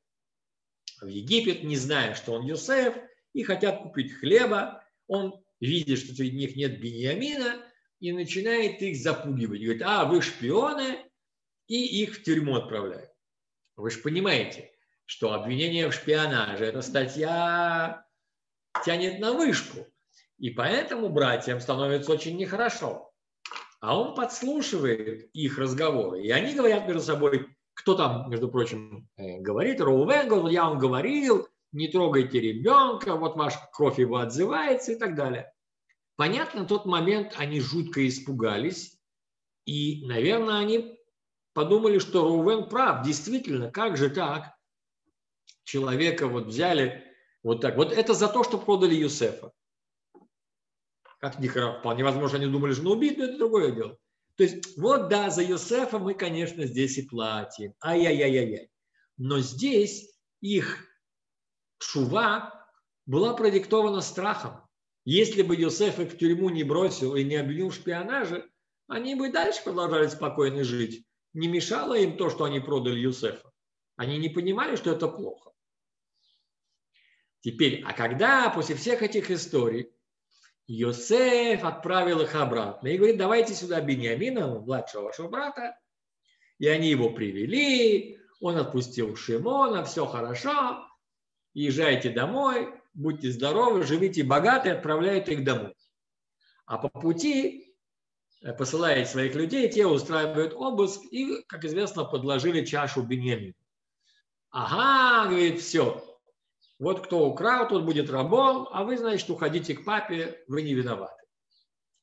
[1.01, 2.95] в Египет, не зная, что он Йосеф,
[3.33, 4.85] и хотят купить хлеба.
[5.07, 7.65] Он видит, что среди них нет Бениамина,
[8.01, 9.63] и начинает их запугивать.
[9.63, 10.99] Говорит, а, вы шпионы,
[11.69, 13.11] и их в тюрьму отправляют.
[13.77, 14.71] Вы же понимаете,
[15.07, 18.07] что обвинение в шпионаже– это статья
[18.85, 19.87] тянет на вышку.
[20.39, 23.11] И поэтому братьям становится очень нехорошо.
[23.81, 26.23] А он подслушивает их разговоры.
[26.23, 30.79] И они говорят между собой, кто там, между прочим, э, говорит, Роувен, говорит, я вам
[30.79, 35.53] говорил, не трогайте ребенка, вот ваш кровь его отзывается и так далее.
[36.17, 38.97] Понятно, в тот момент они жутко испугались,
[39.67, 40.99] и, наверное, они
[41.53, 43.05] подумали, что Роувен прав.
[43.05, 44.55] Действительно, как же так?
[45.65, 47.05] Человека вот взяли
[47.43, 47.77] вот так.
[47.77, 49.53] Вот это за то, что продали Юсефа.
[51.25, 53.97] Как ни вполне возможно, они думали, что он убит, но это другое дело.
[54.37, 57.73] То есть, вот да, за Юсефа мы, конечно, здесь и платим.
[57.83, 58.69] Ай-яй-яй-яй.
[59.17, 60.85] Но здесь их
[61.79, 62.69] шува
[63.07, 64.69] была продиктована страхом.
[65.07, 68.47] Если бы Йосеф их в тюрьму не бросил и не обвинил в шпионаже,
[68.87, 71.07] они бы дальше продолжали спокойно жить.
[71.33, 73.51] Не мешало им то, что они продали Юсефа.
[73.97, 75.53] Они не понимали, что это плохо.
[77.41, 79.91] Теперь, а когда после всех этих историй
[80.67, 85.79] Йосеф отправил их обратно и говорит, давайте сюда Бениамина, младшего вашего брата,
[86.59, 90.87] и они его привели, он отпустил Шимона, все хорошо,
[91.53, 95.75] езжайте домой, будьте здоровы, живите богаты, отправляют их домой.
[96.65, 97.77] А по пути
[98.43, 103.55] э, посылает своих людей, те устраивают обыск и, как известно, подложили чашу Беньямину.
[104.51, 106.14] Ага, говорит, все.
[106.79, 111.23] Вот кто украл, тот будет рабом, а вы, значит, уходите к папе, вы не виноваты.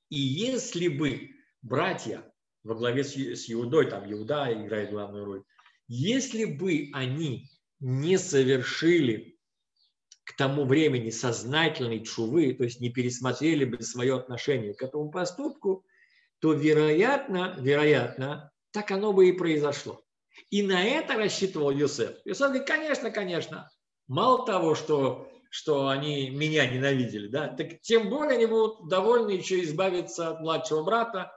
[0.10, 1.30] И если бы
[1.62, 2.24] братья
[2.64, 5.44] во главе с Иудой, там Иуда играет главную роль,
[5.88, 9.38] если бы они не совершили
[10.24, 15.86] к тому времени сознательной чувы, то есть не пересмотрели бы свое отношение к этому поступку,
[16.40, 20.02] то, вероятно, вероятно, так оно бы и произошло.
[20.50, 22.16] И на это рассчитывал Юсеф.
[22.24, 23.70] Юсеф говорит, конечно, конечно,
[24.12, 29.64] мало того, что, что они меня ненавидели, да, так тем более они будут довольны еще
[29.64, 31.32] избавиться от младшего брата,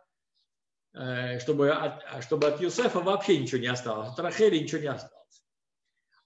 [0.93, 5.15] э, чтобы от, чтобы от Юсефа вообще ничего не осталось, от Рахели ничего не осталось.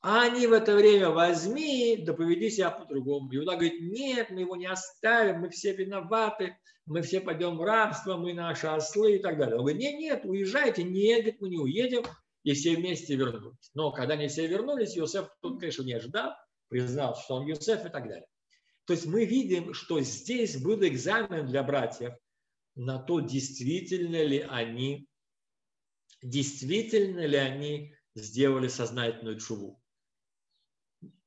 [0.01, 3.29] А они в это время возьми, да поведи себя по-другому.
[3.35, 6.57] Иуда говорит, нет, мы его не оставим, мы все виноваты,
[6.87, 9.57] мы все пойдем в рабство, мы наши ослы и так далее.
[9.57, 12.05] Он говорит, нет, нет, уезжайте, нет, мы не уедем,
[12.43, 13.71] и все вместе вернулись.
[13.75, 16.35] Но когда они все вернулись, Иосиф тут, конечно, не ожидал,
[16.69, 18.27] признал, что он Иосиф и так далее.
[18.85, 22.15] То есть мы видим, что здесь был экзамен для братьев
[22.75, 25.07] на то, действительно ли они,
[26.23, 29.83] действительно ли они сделали сознательную чуву.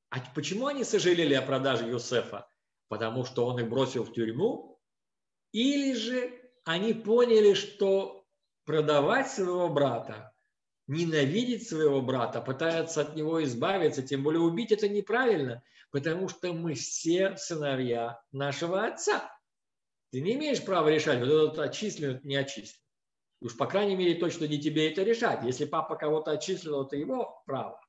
[0.10, 2.48] А почему они сожалели о продаже Юсефа?
[2.88, 4.80] Потому что он их бросил в тюрьму?
[5.52, 8.26] Или же они поняли, что
[8.66, 10.34] продавать своего брата,
[10.92, 16.74] ненавидеть своего брата, пытаться от него избавиться, тем более убить это неправильно, потому что мы
[16.74, 19.34] все сыновья нашего отца.
[20.12, 22.82] Ты не имеешь права решать, вот этот отчислен, не отчислен.
[23.40, 25.46] Уж, по крайней мере, точно не тебе это решать.
[25.46, 27.80] Если папа кого-то отчислил, это его право.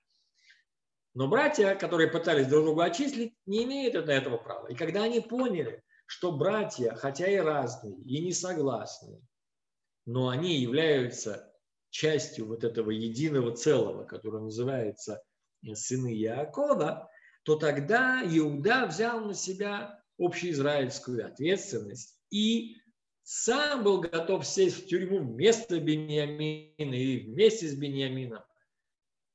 [1.14, 4.68] Но братья, которые пытались друг друга отчислить, не имеют на этого права.
[4.68, 9.20] И когда они поняли, что братья, хотя и разные, и не согласны,
[10.07, 11.51] но они являются
[11.93, 15.22] частью вот этого единого целого, которое называется
[15.74, 17.09] сыны Яакова,
[17.45, 22.76] то тогда Иуда взял на себя общеизраильскую ответственность и
[23.22, 28.43] сам был готов сесть в тюрьму вместо Бениамина и вместе с Бениамином.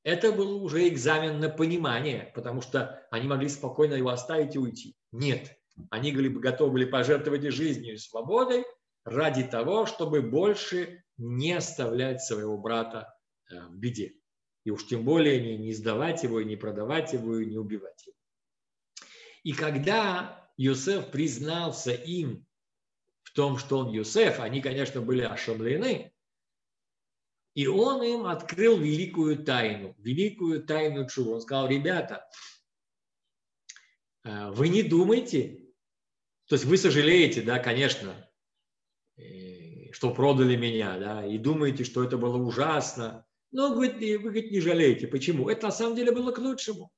[0.02, 4.96] Это был уже экзамен на понимание, потому что они могли спокойно его оставить и уйти.
[5.12, 5.56] Нет,
[5.90, 8.64] они были бы готовы были пожертвовать жизнью и свободой
[9.08, 13.14] ради того, чтобы больше не оставлять своего брата
[13.50, 14.14] э, в беде.
[14.64, 18.06] И уж тем более не, не сдавать его, и не продавать его, и не убивать
[18.06, 18.16] его.
[19.42, 22.46] И когда Йосеф признался им
[23.22, 26.12] в том, что он Йосеф, они, конечно, были ошеломлены,
[27.54, 31.34] и он им открыл великую тайну, великую тайну чего.
[31.34, 32.28] Он сказал, ребята,
[34.24, 35.72] э, вы не думайте,
[36.46, 38.27] то есть вы сожалеете, да, конечно,
[39.92, 44.60] что продали меня, да, и думаете, что это было ужасно, но вы, вы говорит, не
[44.60, 45.06] жалеете.
[45.06, 45.48] Почему?
[45.48, 46.90] Это на самом деле было к лучшему.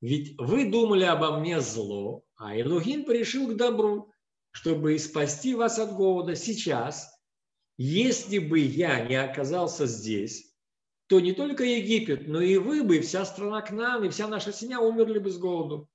[0.00, 4.12] Ведь вы думали обо мне зло, а Илухин пришел к добру,
[4.50, 7.08] чтобы спасти вас от голода сейчас–
[7.82, 10.54] если бы я не оказался здесь,
[11.06, 14.28] то не только Египет, но и вы бы, и вся страна к нам, и вся
[14.28, 15.88] наша семья умерли бы с голоду.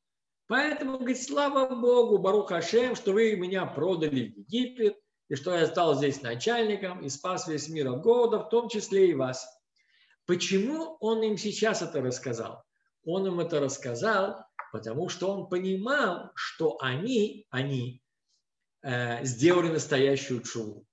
[0.48, 4.98] Поэтому, говорит, слава Богу, Барух Хашем, что вы меня продали в Египет,
[5.30, 9.10] и что я стал здесь начальником и спас весь мир от голода, в том числе
[9.10, 9.48] и вас.
[10.26, 12.64] Почему он им сейчас это рассказал?
[13.06, 18.02] Он им это рассказал, потому что он понимал, что они, они
[18.84, 20.86] э, сделали настоящую чуву.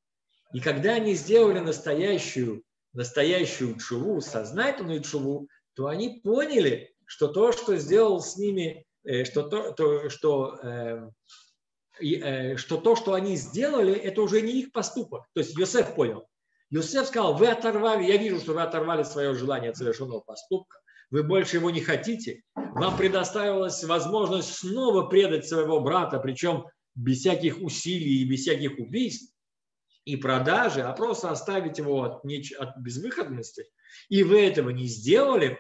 [0.53, 2.63] И когда они сделали настоящую,
[2.93, 9.43] настоящую чуву, сознательную чуву, то они поняли, что то, что сделал с ними, э, что
[9.43, 11.11] то, то что, э,
[11.97, 15.27] что то, что они сделали, это уже не их поступок.
[15.35, 16.27] То есть Йосеф понял.
[16.71, 20.79] Йосеф сказал, вы оторвали, я вижу, что вы оторвали свое желание от совершенного поступка,
[21.11, 26.65] вы больше его не хотите, вам предоставилась возможность снова предать своего брата, причем
[26.95, 29.35] без всяких усилий и без всяких убийств
[30.07, 32.53] и продажи, а просто оставить его от, неч...
[32.53, 33.67] от безвыходности,
[34.09, 35.59] и вы этого не сделали,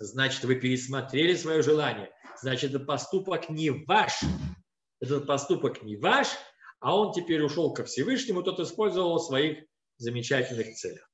[0.00, 2.10] значит, вы пересмотрели свое желание.
[2.40, 4.20] Значит, поступок не ваш.
[5.02, 6.28] Этот поступок не ваш,
[6.78, 9.64] а он теперь ушел ко Всевышнему, тот использовал своих
[9.98, 11.10] замечательных целях.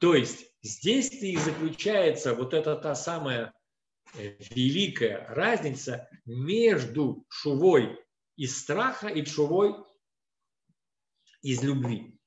[0.00, 3.52] То есть здесь-то и заключается вот эта та самая
[4.14, 7.98] э, великая разница между шувой
[8.36, 9.74] из страха и шувой
[11.42, 12.18] из любви.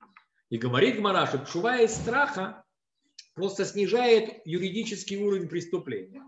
[0.51, 2.63] И говорит Гмара, чува из страха
[3.33, 6.21] просто снижает юридический уровень преступления.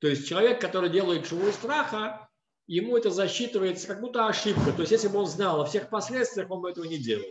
[0.00, 2.25] То есть человек, который делает чуву страха,
[2.66, 4.72] ему это засчитывается как будто ошибка.
[4.72, 7.26] То есть если бы он знал о всех последствиях, он бы этого не делал.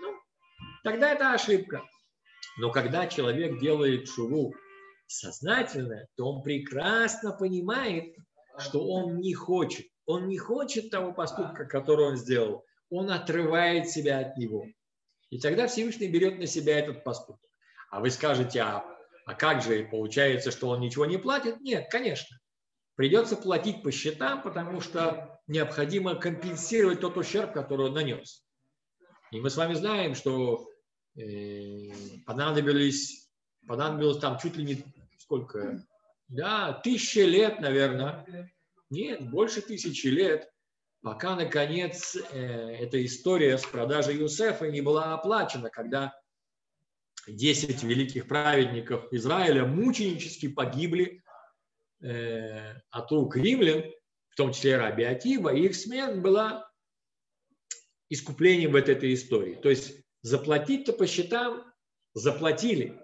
[0.00, 0.14] Ну,
[0.84, 1.82] тогда это ошибка.
[2.58, 4.54] Но когда человек делает шуву
[5.06, 8.14] сознательно, то он прекрасно понимает,
[8.58, 9.86] что он не хочет.
[10.06, 14.66] Он не хочет того поступка, который он сделал он отрывает себя от него.
[15.30, 17.50] И тогда Всевышний берет на себя этот поступок.
[17.90, 18.84] А вы скажете, а,
[19.24, 21.58] а как же получается, что он ничего не платит?
[21.62, 22.36] Нет, конечно.
[22.94, 28.44] Придется платить по счетам, потому что необходимо компенсировать тот ущерб, который он нанес.
[29.30, 30.68] И мы с вами знаем, что
[31.16, 31.88] э,
[32.26, 33.30] понадобились,
[33.66, 34.84] понадобилось там чуть ли не
[35.18, 35.82] сколько,
[36.28, 38.52] да, тысячи лет, наверное.
[38.90, 40.52] Нет, больше тысячи лет
[41.02, 46.14] пока, наконец, э, эта история с продажей Юсефа не была оплачена, когда
[47.26, 51.22] 10 великих праведников Израиля мученически погибли
[52.02, 53.84] от рук римлян,
[54.30, 56.68] в том числе Раби Акива, их смерть была
[58.08, 59.54] искуплением вот этой истории.
[59.54, 61.64] То есть заплатить-то по счетам
[62.14, 63.00] заплатили.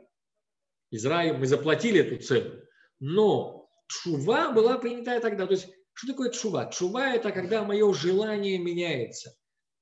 [0.90, 2.60] Израиль, мы заплатили эту цену.
[2.98, 5.46] Но чува была принята тогда.
[5.46, 6.66] То есть что такое чува?
[6.66, 9.34] Чува– это когда мое желание меняется.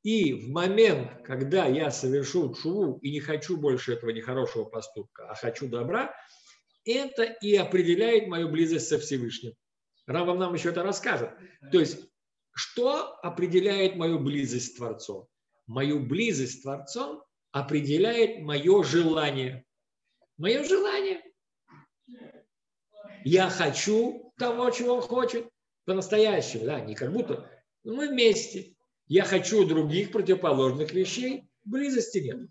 [0.03, 5.35] И в момент, когда я совершу чуву и не хочу больше этого нехорошего поступка, а
[5.35, 6.15] хочу добра,
[6.87, 9.55] это и определяет мою близость со Всевышним.
[10.07, 11.31] Рамбам нам еще это расскажет.
[11.73, 11.99] То есть,
[12.53, 15.27] что определяет мою близость с Творцом?
[15.67, 19.65] Мою близость с Творцом определяет мое желание.
[20.39, 21.23] Мое желание.
[23.25, 25.49] Я хочу того, чего он хочет
[25.85, 27.51] по-настоящему, да, не как будто.
[27.83, 28.75] Мы вместе.
[29.09, 32.49] Я хочу других противоположных вещей, близости нет.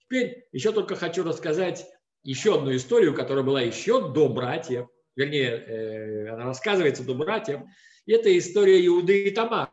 [0.00, 1.86] Теперь еще только хочу рассказать
[2.24, 7.60] еще одну историю, которая была еще до братьев, вернее, э, она рассказывается до братьев.
[8.06, 9.72] Это история Иуды и Тамара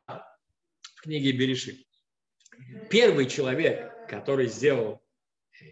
[0.96, 1.88] в книге Берешит.
[2.90, 5.02] Первый человек, который сделал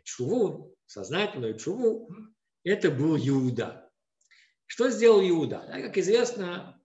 [0.04, 2.10] чуву, сознательную чуву,
[2.64, 3.90] это был Иуда.
[4.66, 5.68] Что сделал Иуда?
[5.72, 6.82] Как известно,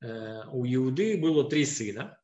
[0.00, 2.18] э, у Иуды было три сына.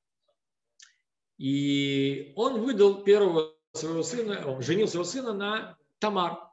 [1.37, 6.48] И он выдал первого своего сына, он женил своего сына на Тамар.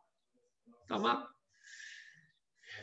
[0.87, 1.27] Тамар.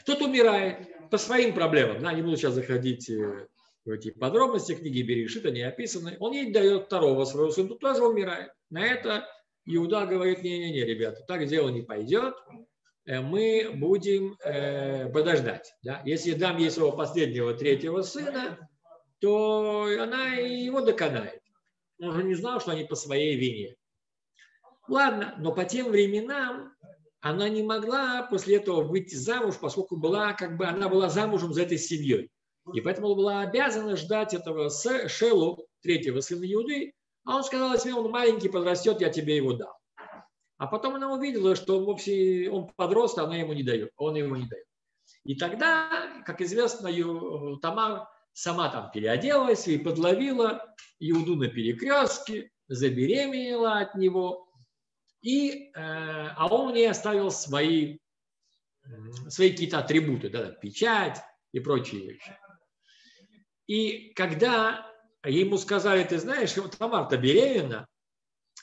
[0.05, 2.01] Тот умирает по своим проблемам.
[2.03, 3.47] Да, не буду сейчас заходить э,
[3.85, 6.17] в эти подробности, книги Берешит, они описаны.
[6.21, 8.53] Он ей дает второго своего сына, тут тоже умирает.
[8.71, 9.29] На это
[9.65, 12.35] Иуда говорит, не-не-не, ребята, так дело не пойдет,
[13.07, 15.73] э, мы будем э, подождать.
[15.83, 16.03] Да?
[16.05, 18.69] Если дам ей своего последнего третьего сына,
[19.21, 21.41] то она его доконает.
[22.01, 23.77] Он же не знал, что они по своей вине.
[24.89, 26.75] Ладно, но по тем временам
[27.23, 31.62] она не могла после этого выйти замуж, поскольку была, как бы, она была замужем за
[31.62, 32.31] этой семьей.
[32.75, 34.70] И поэтому была обязана ждать этого
[35.09, 36.93] Шелу, третьего сына Иуды,
[37.25, 39.73] а он сказал, если он маленький подрастет, я тебе его дам.
[40.59, 44.35] А потом она увидела, что он вовсе он подрос, она ему не дает, он ему
[44.35, 44.66] не дает.
[45.25, 46.91] И тогда, как известно,
[47.61, 54.49] Тамар сама там переоделась и подловила Иуду на перекрестке, забеременела от него,
[55.23, 57.99] и, э, а он мне оставил свои,
[59.29, 62.37] свои какие-то атрибуты, да, печать и прочие вещи.
[63.68, 64.87] И когда
[65.25, 67.87] ему сказали, ты знаешь, вот Тамар-то беременна,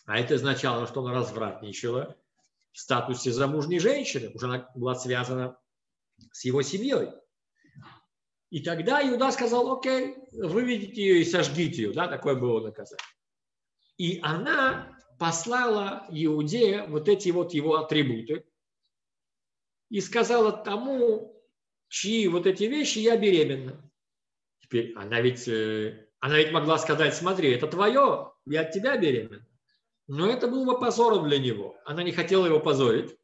[0.06, 2.18] а это означало, что она развратничала
[2.74, 5.58] в статусе замужней женщины, уже она была связана
[6.32, 7.10] с его семьей.
[8.50, 13.06] И тогда Иуда сказал, окей, выведите ее и сожгите ее, да, такое было наказание.
[13.98, 18.46] И она послала Иуде вот эти вот его атрибуты
[19.90, 21.40] и сказала тому,
[21.90, 23.92] чьи вот эти вещи я беременна.
[24.62, 29.46] Теперь она ведь, э, она ведь могла сказать, смотри, это твое, я от тебя беременна.
[30.08, 31.76] Но это было бы позором для него.
[31.86, 33.16] Она не хотела его позорить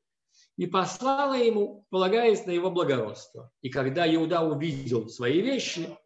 [0.57, 3.51] и послала ему, полагаясь на его благородство.
[3.61, 5.97] И когда Иуда увидел свои вещи,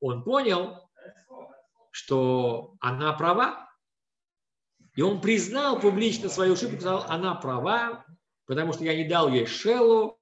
[0.00, 0.90] он понял,
[1.90, 3.65] что она права,
[4.96, 8.04] и он признал публично свою ошибку, сказал, она права,
[8.46, 10.18] потому что я не дал ей шелу.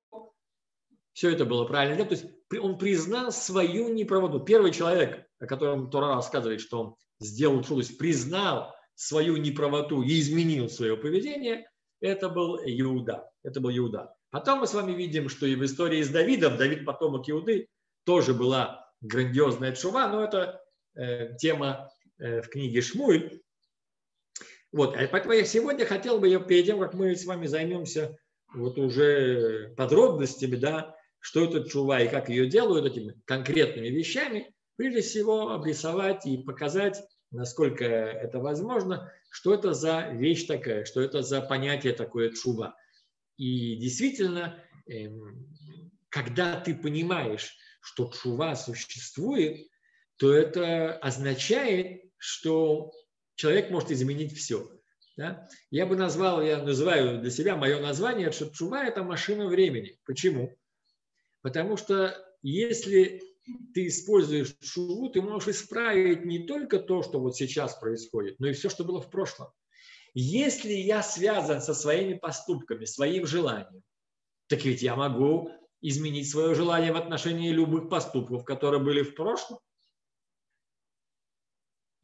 [1.12, 2.04] Все это было правильно.
[2.04, 2.26] То есть
[2.60, 4.40] он признал свою неправоту.
[4.40, 10.68] Первый человек, о котором Тора рассказывает, что он сделал трудность, признал свою неправоту и изменил
[10.68, 11.70] свое поведение,
[12.00, 13.30] это был Иуда.
[13.44, 14.14] Это был Иуда.
[14.30, 17.68] Потом мы с вами видим, что и в истории с Давидом, Давид потомок Иуды,
[18.04, 20.60] тоже была грандиозная чува, но это
[20.96, 23.40] э, тема э, в книге Шмуль.
[24.74, 28.18] Вот, а поэтому я сегодня хотел бы, я, перед тем, как мы с вами займемся
[28.52, 35.02] вот уже подробностями, да, что это чува и как ее делают этими конкретными вещами, прежде
[35.02, 37.00] всего обрисовать и показать,
[37.30, 42.74] насколько это возможно, что это за вещь такая, что это за понятие такое чува.
[43.36, 45.52] И действительно, эм,
[46.08, 49.68] когда ты понимаешь, что чува существует,
[50.16, 52.90] то это означает, что
[53.34, 54.70] человек может изменить все.
[55.16, 55.48] Да?
[55.70, 59.98] Я бы назвал, я называю для себя мое название, что чува– это машина времени.
[60.04, 60.56] Почему?
[61.42, 63.22] Потому что если
[63.74, 68.52] ты используешь чуву, ты можешь исправить не только то, что вот сейчас происходит, но и
[68.52, 69.48] все, что было в прошлом.
[70.14, 73.82] Если я связан со своими поступками, своим желанием,
[74.46, 79.58] так ведь я могу изменить свое желание в отношении любых поступков, которые были в прошлом.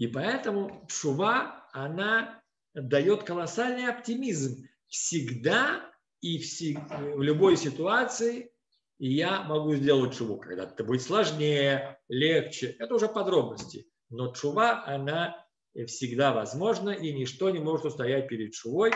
[0.00, 2.42] И поэтому шува, она
[2.72, 4.66] дает колоссальный оптимизм.
[4.88, 5.92] Всегда
[6.22, 8.50] и в любой ситуации
[8.98, 10.38] я могу сделать шуву.
[10.38, 13.90] Когда это будет сложнее, легче, это уже подробности.
[14.08, 15.46] Но шува, она
[15.86, 18.92] всегда возможна, и ничто не может устоять перед шувой.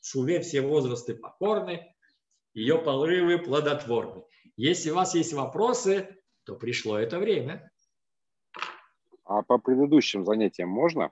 [0.00, 1.94] Шуве все возрасты покорны,
[2.54, 4.24] ее порывы плодотворны.
[4.56, 7.70] Если у вас есть вопросы, то пришло это время.
[9.26, 11.10] А по предыдущим занятиям можно?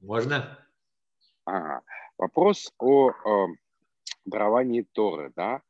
[0.00, 0.58] Можно.
[1.44, 1.80] Ага.
[2.18, 3.48] Вопрос о, о
[4.26, 5.62] даровании Торы, да?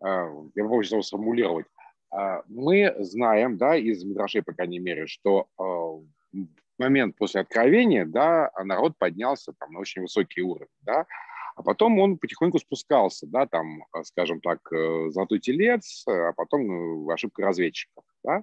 [0.00, 0.24] А,
[0.54, 1.66] я попробую его сформулировать.
[2.10, 8.04] А, мы знаем, да, из Мидрашей, по крайней мере, что а, в момент после откровения,
[8.04, 11.06] да, народ поднялся там на очень высокий уровень, да,
[11.54, 17.12] а потом он потихоньку спускался, да, там, скажем так, э, золотой телец, а потом э,
[17.12, 18.42] ошибка разведчиков, да,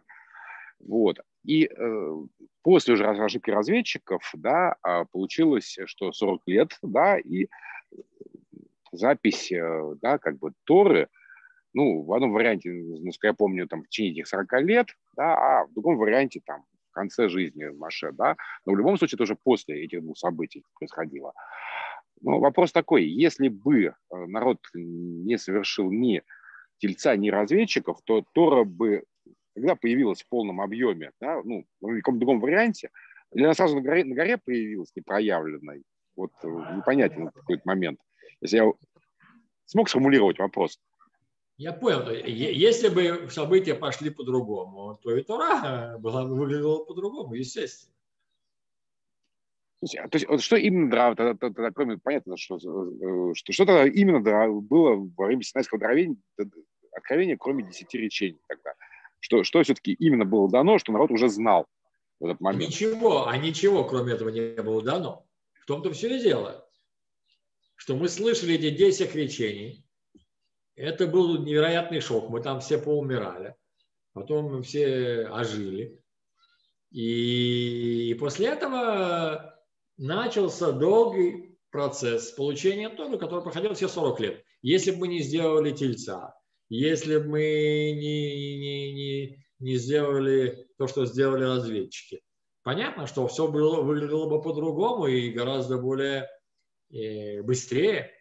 [0.80, 1.20] вот.
[1.44, 2.16] И э,
[2.64, 4.76] после уже ошибки разведчиков, да,
[5.12, 7.48] получилось, что 40 лет, да, и
[8.92, 11.10] запись, э, да, как бы Торы,
[11.74, 15.66] ну, в одном варианте, насколько я помню, там, в течение этих 40 лет, да, а
[15.66, 19.36] в другом варианте, там, в конце жизни Маше, да, но в любом случае это уже
[19.36, 21.34] после этих двух событий происходило.
[22.22, 26.24] Но вопрос такой, если бы э, народ не совершил ни
[26.80, 29.04] тельца, ни разведчиков, то Тора бы
[29.60, 32.90] когда появилась в полном объеме, да, ну, в каком-то другом варианте,
[33.34, 35.84] или она сразу на горе, на горе появилась непроявленной,
[36.16, 38.00] вот э, непонятен какой-то момент.
[38.42, 38.72] Если я
[39.66, 40.80] смог сформулировать вопрос.
[41.58, 42.10] Я понял.
[42.10, 47.94] Если бы события пошли по-другому, то и Тора была бы выглядела по-другому, естественно.
[49.82, 53.88] То есть, что именно дрова, тогда, тогда, тогда, кроме, понятно, что, э, что, что тогда
[53.88, 55.80] именно дрова было во время Синайского
[56.92, 58.74] откровения, кроме десяти речений тогда?
[59.20, 61.66] Что, что все-таки именно было дано, что народ уже знал
[62.20, 62.70] в этот момент?
[62.70, 65.26] Ничего, а ничего, кроме этого, не было дано.
[65.62, 66.68] В том-то все и дело,
[67.76, 69.86] что мы слышали эти десять речений.
[70.76, 72.30] Это был невероятный шок.
[72.30, 73.56] Мы там все поумирали.
[74.14, 76.02] Потом мы все ожили.
[76.92, 79.60] И после этого
[79.98, 84.46] начался долгий процесс получения Торы, который проходил все 40 лет.
[84.62, 86.39] Если бы мы не сделали тельца,
[86.70, 92.22] если бы мы не, не, не, не сделали то, что сделали разведчики.
[92.64, 96.30] Понятно, что все было, выглядело бы по-другому и гораздо более
[96.92, 98.12] э, быстрее.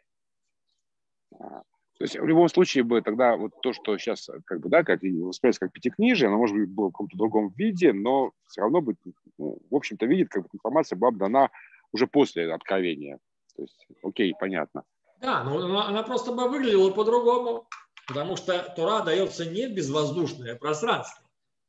[1.30, 5.02] То есть в любом случае бы тогда вот то, что сейчас как бы, да, как
[5.02, 8.94] воспринимается как пятикнижие, оно может быть было в каком-то другом виде, но все равно бы,
[9.36, 11.50] ну, в общем-то, видит, как бы информация была бы дана
[11.92, 13.18] уже после откровения.
[13.56, 14.84] То есть, окей, понятно.
[15.20, 17.66] Да, но она, она просто бы выглядела по-другому,
[18.08, 21.22] потому что Тора дается не безвоздушное пространство.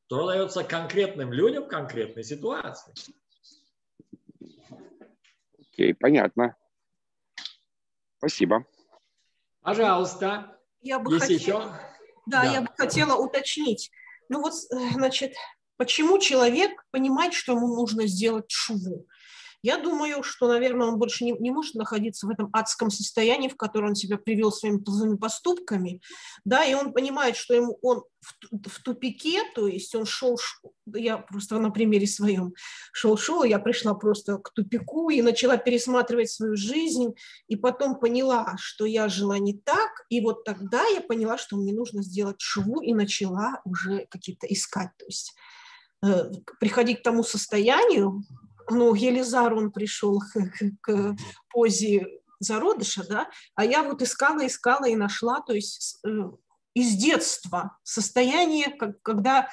[0.08, 2.94] Тора дается конкретным людям в конкретной ситуации.
[5.60, 6.56] Окей, понятно.
[8.18, 8.66] Спасибо.
[9.62, 10.58] Пожалуйста.
[10.82, 11.60] Я бы Есть хотела, еще?
[12.26, 13.92] Да, да, я бы хотела уточнить.
[14.30, 15.34] Ну вот, э, значит,
[15.76, 19.08] почему человек понимает, что ему нужно сделать шву?
[19.62, 23.58] Я думаю, что, наверное, он больше не, не может находиться в этом адском состоянии, в
[23.58, 26.02] котором он себя привел своими злыми поступками,
[26.46, 30.38] да, и он понимает, что ему он в, в тупике, то есть он шел,
[30.94, 32.54] я просто на примере своем
[32.94, 37.14] шел-шел, я пришла просто к тупику и начала пересматривать свою жизнь,
[37.48, 41.74] и потом поняла, что я жила не так, и вот тогда я поняла, что мне
[41.74, 45.34] нужно сделать шву, и начала уже какие-то искать, то есть
[46.02, 46.32] э,
[46.62, 48.24] приходить к тому состоянию,
[48.72, 51.16] ну, Елизар, он пришел к, к
[51.50, 52.08] позе
[52.40, 56.10] зародыша, да, а я вот искала, искала и нашла, то есть э,
[56.74, 58.70] из детства состояние,
[59.04, 59.50] когда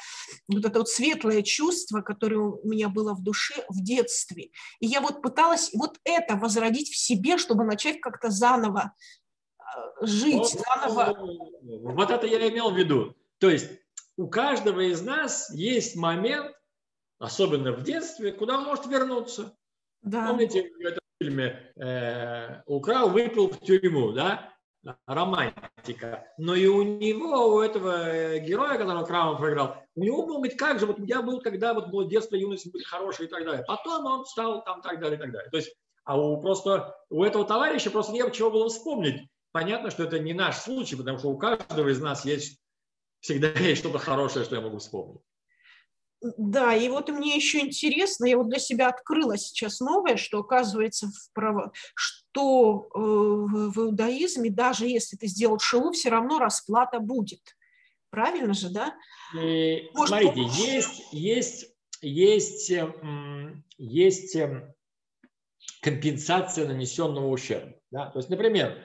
[0.48, 4.50] вот это вот светлое чувство, которое у меня было в душе в детстве.
[4.80, 8.92] И я вот пыталась вот это возродить в себе, чтобы начать как-то заново
[9.58, 11.18] э, жить, вот, заново.
[11.92, 13.14] Вот это я имел в виду.
[13.38, 13.68] То есть
[14.16, 16.55] у каждого из нас есть момент,
[17.18, 19.56] особенно в детстве, куда он может вернуться.
[20.02, 20.28] Да.
[20.28, 24.52] Помните, в этом фильме э, «Украл, выпил в тюрьму», да?
[25.06, 26.26] романтика.
[26.38, 30.56] Но и у него, у этого э, героя, которого Крамов проиграл, у него был быть
[30.56, 33.64] как же, вот я был, когда вот было детство, юность были хорошие и так далее.
[33.66, 35.50] Потом он стал там так далее и так далее.
[35.50, 39.28] То есть, а у просто у этого товарища просто не чего было вспомнить.
[39.52, 42.60] Понятно, что это не наш случай, потому что у каждого из нас есть
[43.20, 45.20] всегда есть что-то хорошее, что я могу вспомнить.
[46.20, 51.08] Да, и вот мне еще интересно, я вот для себя открыла сейчас новое, что оказывается,
[51.08, 57.40] в право, что э, в иудаизме, даже если ты сделал шелу, все равно расплата будет.
[58.10, 58.94] Правильно же, да?
[59.38, 60.50] И, Может, смотрите, он...
[60.50, 61.66] есть, есть,
[62.00, 62.72] есть,
[63.76, 64.74] есть эм,
[65.82, 67.74] компенсация нанесенного ущерба.
[67.90, 68.10] Да?
[68.10, 68.82] То есть, например,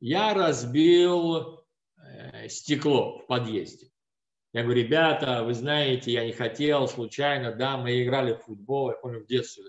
[0.00, 1.64] я разбил
[1.96, 3.90] э, стекло в подъезде.
[4.54, 8.96] Я говорю, ребята, вы знаете, я не хотел, случайно, да, мы играли в футбол, я
[8.96, 9.64] помню, в детстве.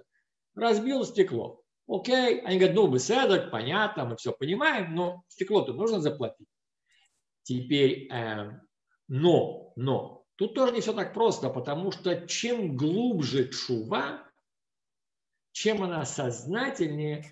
[0.54, 1.64] Разбил стекло.
[1.88, 2.42] Окей.
[2.42, 6.48] Они говорят, ну, беседок, понятно, мы все понимаем, но стекло-то нужно заплатить.
[7.42, 8.60] Теперь, э,
[9.08, 14.24] но, но, тут тоже не все так просто, потому что чем глубже чува,
[15.52, 17.26] чем она сознательнее,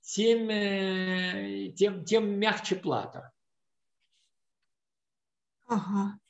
[0.00, 3.32] тем, э, тем, тем мягче плата.
[5.66, 6.20] Ага.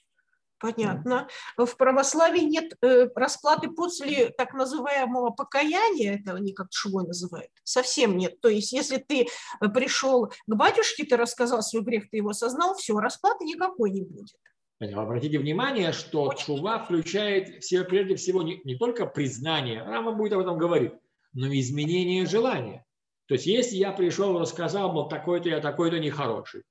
[0.59, 1.29] Понятно.
[1.57, 8.17] В православии нет э, расплаты после так называемого покаяния, это они как швой называют, совсем
[8.17, 8.41] нет.
[8.41, 9.27] То есть если ты
[9.61, 14.03] э, пришел к батюшке, ты рассказал свой грех, ты его осознал, все, расплаты никакой не
[14.03, 14.35] будет.
[14.81, 20.33] Обратите внимание, что чува включает в себя прежде всего не, не только признание, Рама будет
[20.35, 20.93] об этом говорить,
[21.33, 22.85] но и изменение желания.
[23.27, 26.63] То есть если я пришел и рассказал, мол, такой-то я такой-то нехороший,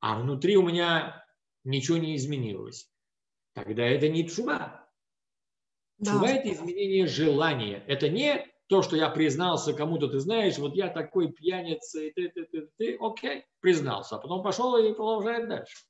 [0.00, 1.24] а внутри у меня
[1.64, 2.89] ничего не изменилось,
[3.64, 4.88] тогда это не чува.
[5.98, 6.12] Да.
[6.12, 7.84] Чува– это изменение желания.
[7.86, 12.28] Это не то, что я признался кому-то, ты знаешь, вот я такой пьяница, и ты,
[12.28, 15.84] ты, ты, ты, окей, признался, а потом пошел и продолжает дальше.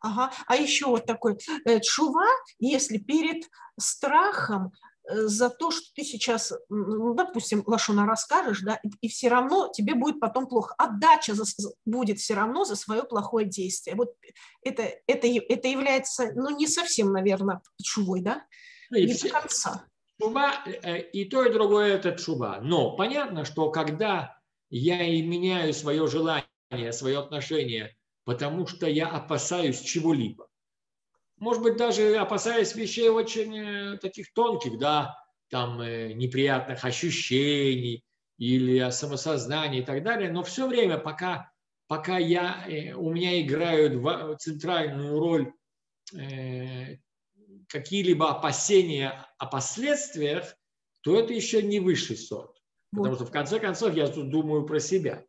[0.00, 0.30] Ага.
[0.46, 2.28] А еще вот такой э, чува,
[2.60, 3.44] если перед
[3.78, 4.72] страхом
[5.10, 9.94] за то, что ты сейчас, ну, допустим, лошона расскажешь, да, и, и все равно тебе
[9.94, 10.74] будет потом плохо.
[10.78, 11.44] Отдача за,
[11.86, 13.96] будет все равно за свое плохое действие.
[13.96, 14.14] Вот
[14.62, 18.44] это, это, это является, ну, не совсем, наверное, чувой, да?
[18.90, 19.86] Ну, не все, до конца.
[20.20, 22.58] Чуба, э, и то, и другое это чуба.
[22.60, 24.36] Но понятно, что когда
[24.70, 30.47] я и меняю свое желание, свое отношение, потому что я опасаюсь чего-либо.
[31.38, 35.16] Может быть, даже опасаясь вещей очень э, таких тонких, да,
[35.50, 38.04] там э, неприятных ощущений
[38.38, 41.50] или самосознания и так далее, но все время, пока,
[41.86, 42.64] пока я,
[42.96, 45.52] у меня играют центральную роль
[47.68, 50.56] какие-либо опасения о последствиях,
[51.02, 52.56] то это еще не высший сорт.
[52.90, 55.24] Потому что в конце концов я тут думаю про себя.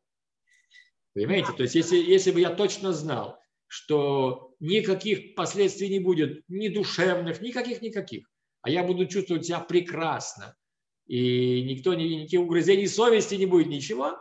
[1.13, 1.51] Понимаете?
[1.53, 7.41] То есть если, если бы я точно знал, что никаких последствий не будет, ни душевных,
[7.41, 8.29] никаких-никаких,
[8.61, 10.55] а я буду чувствовать себя прекрасно,
[11.07, 14.17] и никто, никаких угрызений совести не будет, ничего,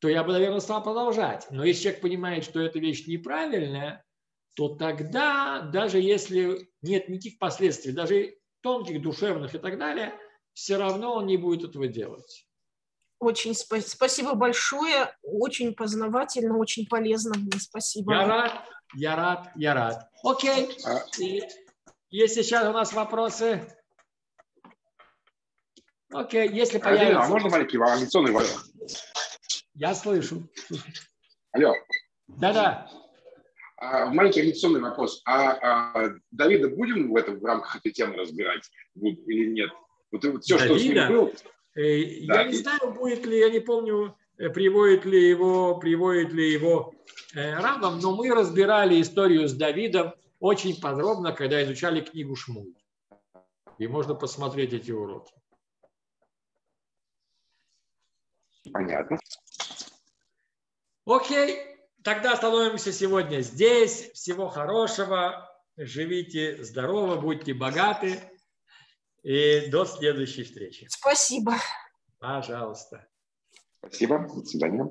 [0.00, 1.46] то я бы, наверное, стал продолжать.
[1.50, 4.04] Но если человек понимает, что эта вещь неправильная,
[4.56, 10.14] то тогда, даже если нет никаких последствий, даже тонких, душевных и так далее,
[10.54, 12.46] все равно он не будет этого делать.
[13.20, 17.34] Очень спа- спасибо большое, очень познавательно, очень полезно.
[17.58, 18.14] Спасибо.
[18.14, 18.52] Я рад,
[18.94, 20.10] я рад, я рад.
[20.24, 20.70] Окей.
[20.86, 21.00] А
[22.08, 23.62] есть сейчас у нас вопросы?
[26.12, 27.20] Окей, если появится...
[27.20, 28.72] А можно маленький авиационный вопрос?
[29.74, 30.48] Я слышу.
[31.52, 31.74] Алло.
[32.26, 32.90] Да-да.
[33.76, 35.20] А, маленький организационный вопрос.
[35.26, 39.70] А, а Давида будем в, этом, в рамках этой темы разбирать или нет?
[40.10, 40.74] Вот, вот все, Давида?
[40.74, 41.32] что с ним было.
[41.74, 46.52] Э, я не знаю, будет ли, я не помню, э, приводит ли его, приводит ли
[46.52, 46.94] его
[47.34, 52.74] э, Рамбам, но мы разбирали историю с Давидом очень подробно, когда изучали книгу Шмуль.
[53.78, 55.32] И можно посмотреть эти уроки.
[58.72, 59.18] Понятно.
[61.06, 61.66] Окей.
[62.02, 64.10] Тогда остановимся сегодня здесь.
[64.12, 65.50] Всего хорошего.
[65.76, 68.20] Живите здорово, будьте богаты.
[69.22, 70.86] И до следующей встречи.
[70.90, 71.54] Спасибо.
[72.18, 73.06] Пожалуйста.
[73.78, 74.26] Спасибо.
[74.28, 74.88] До свидания.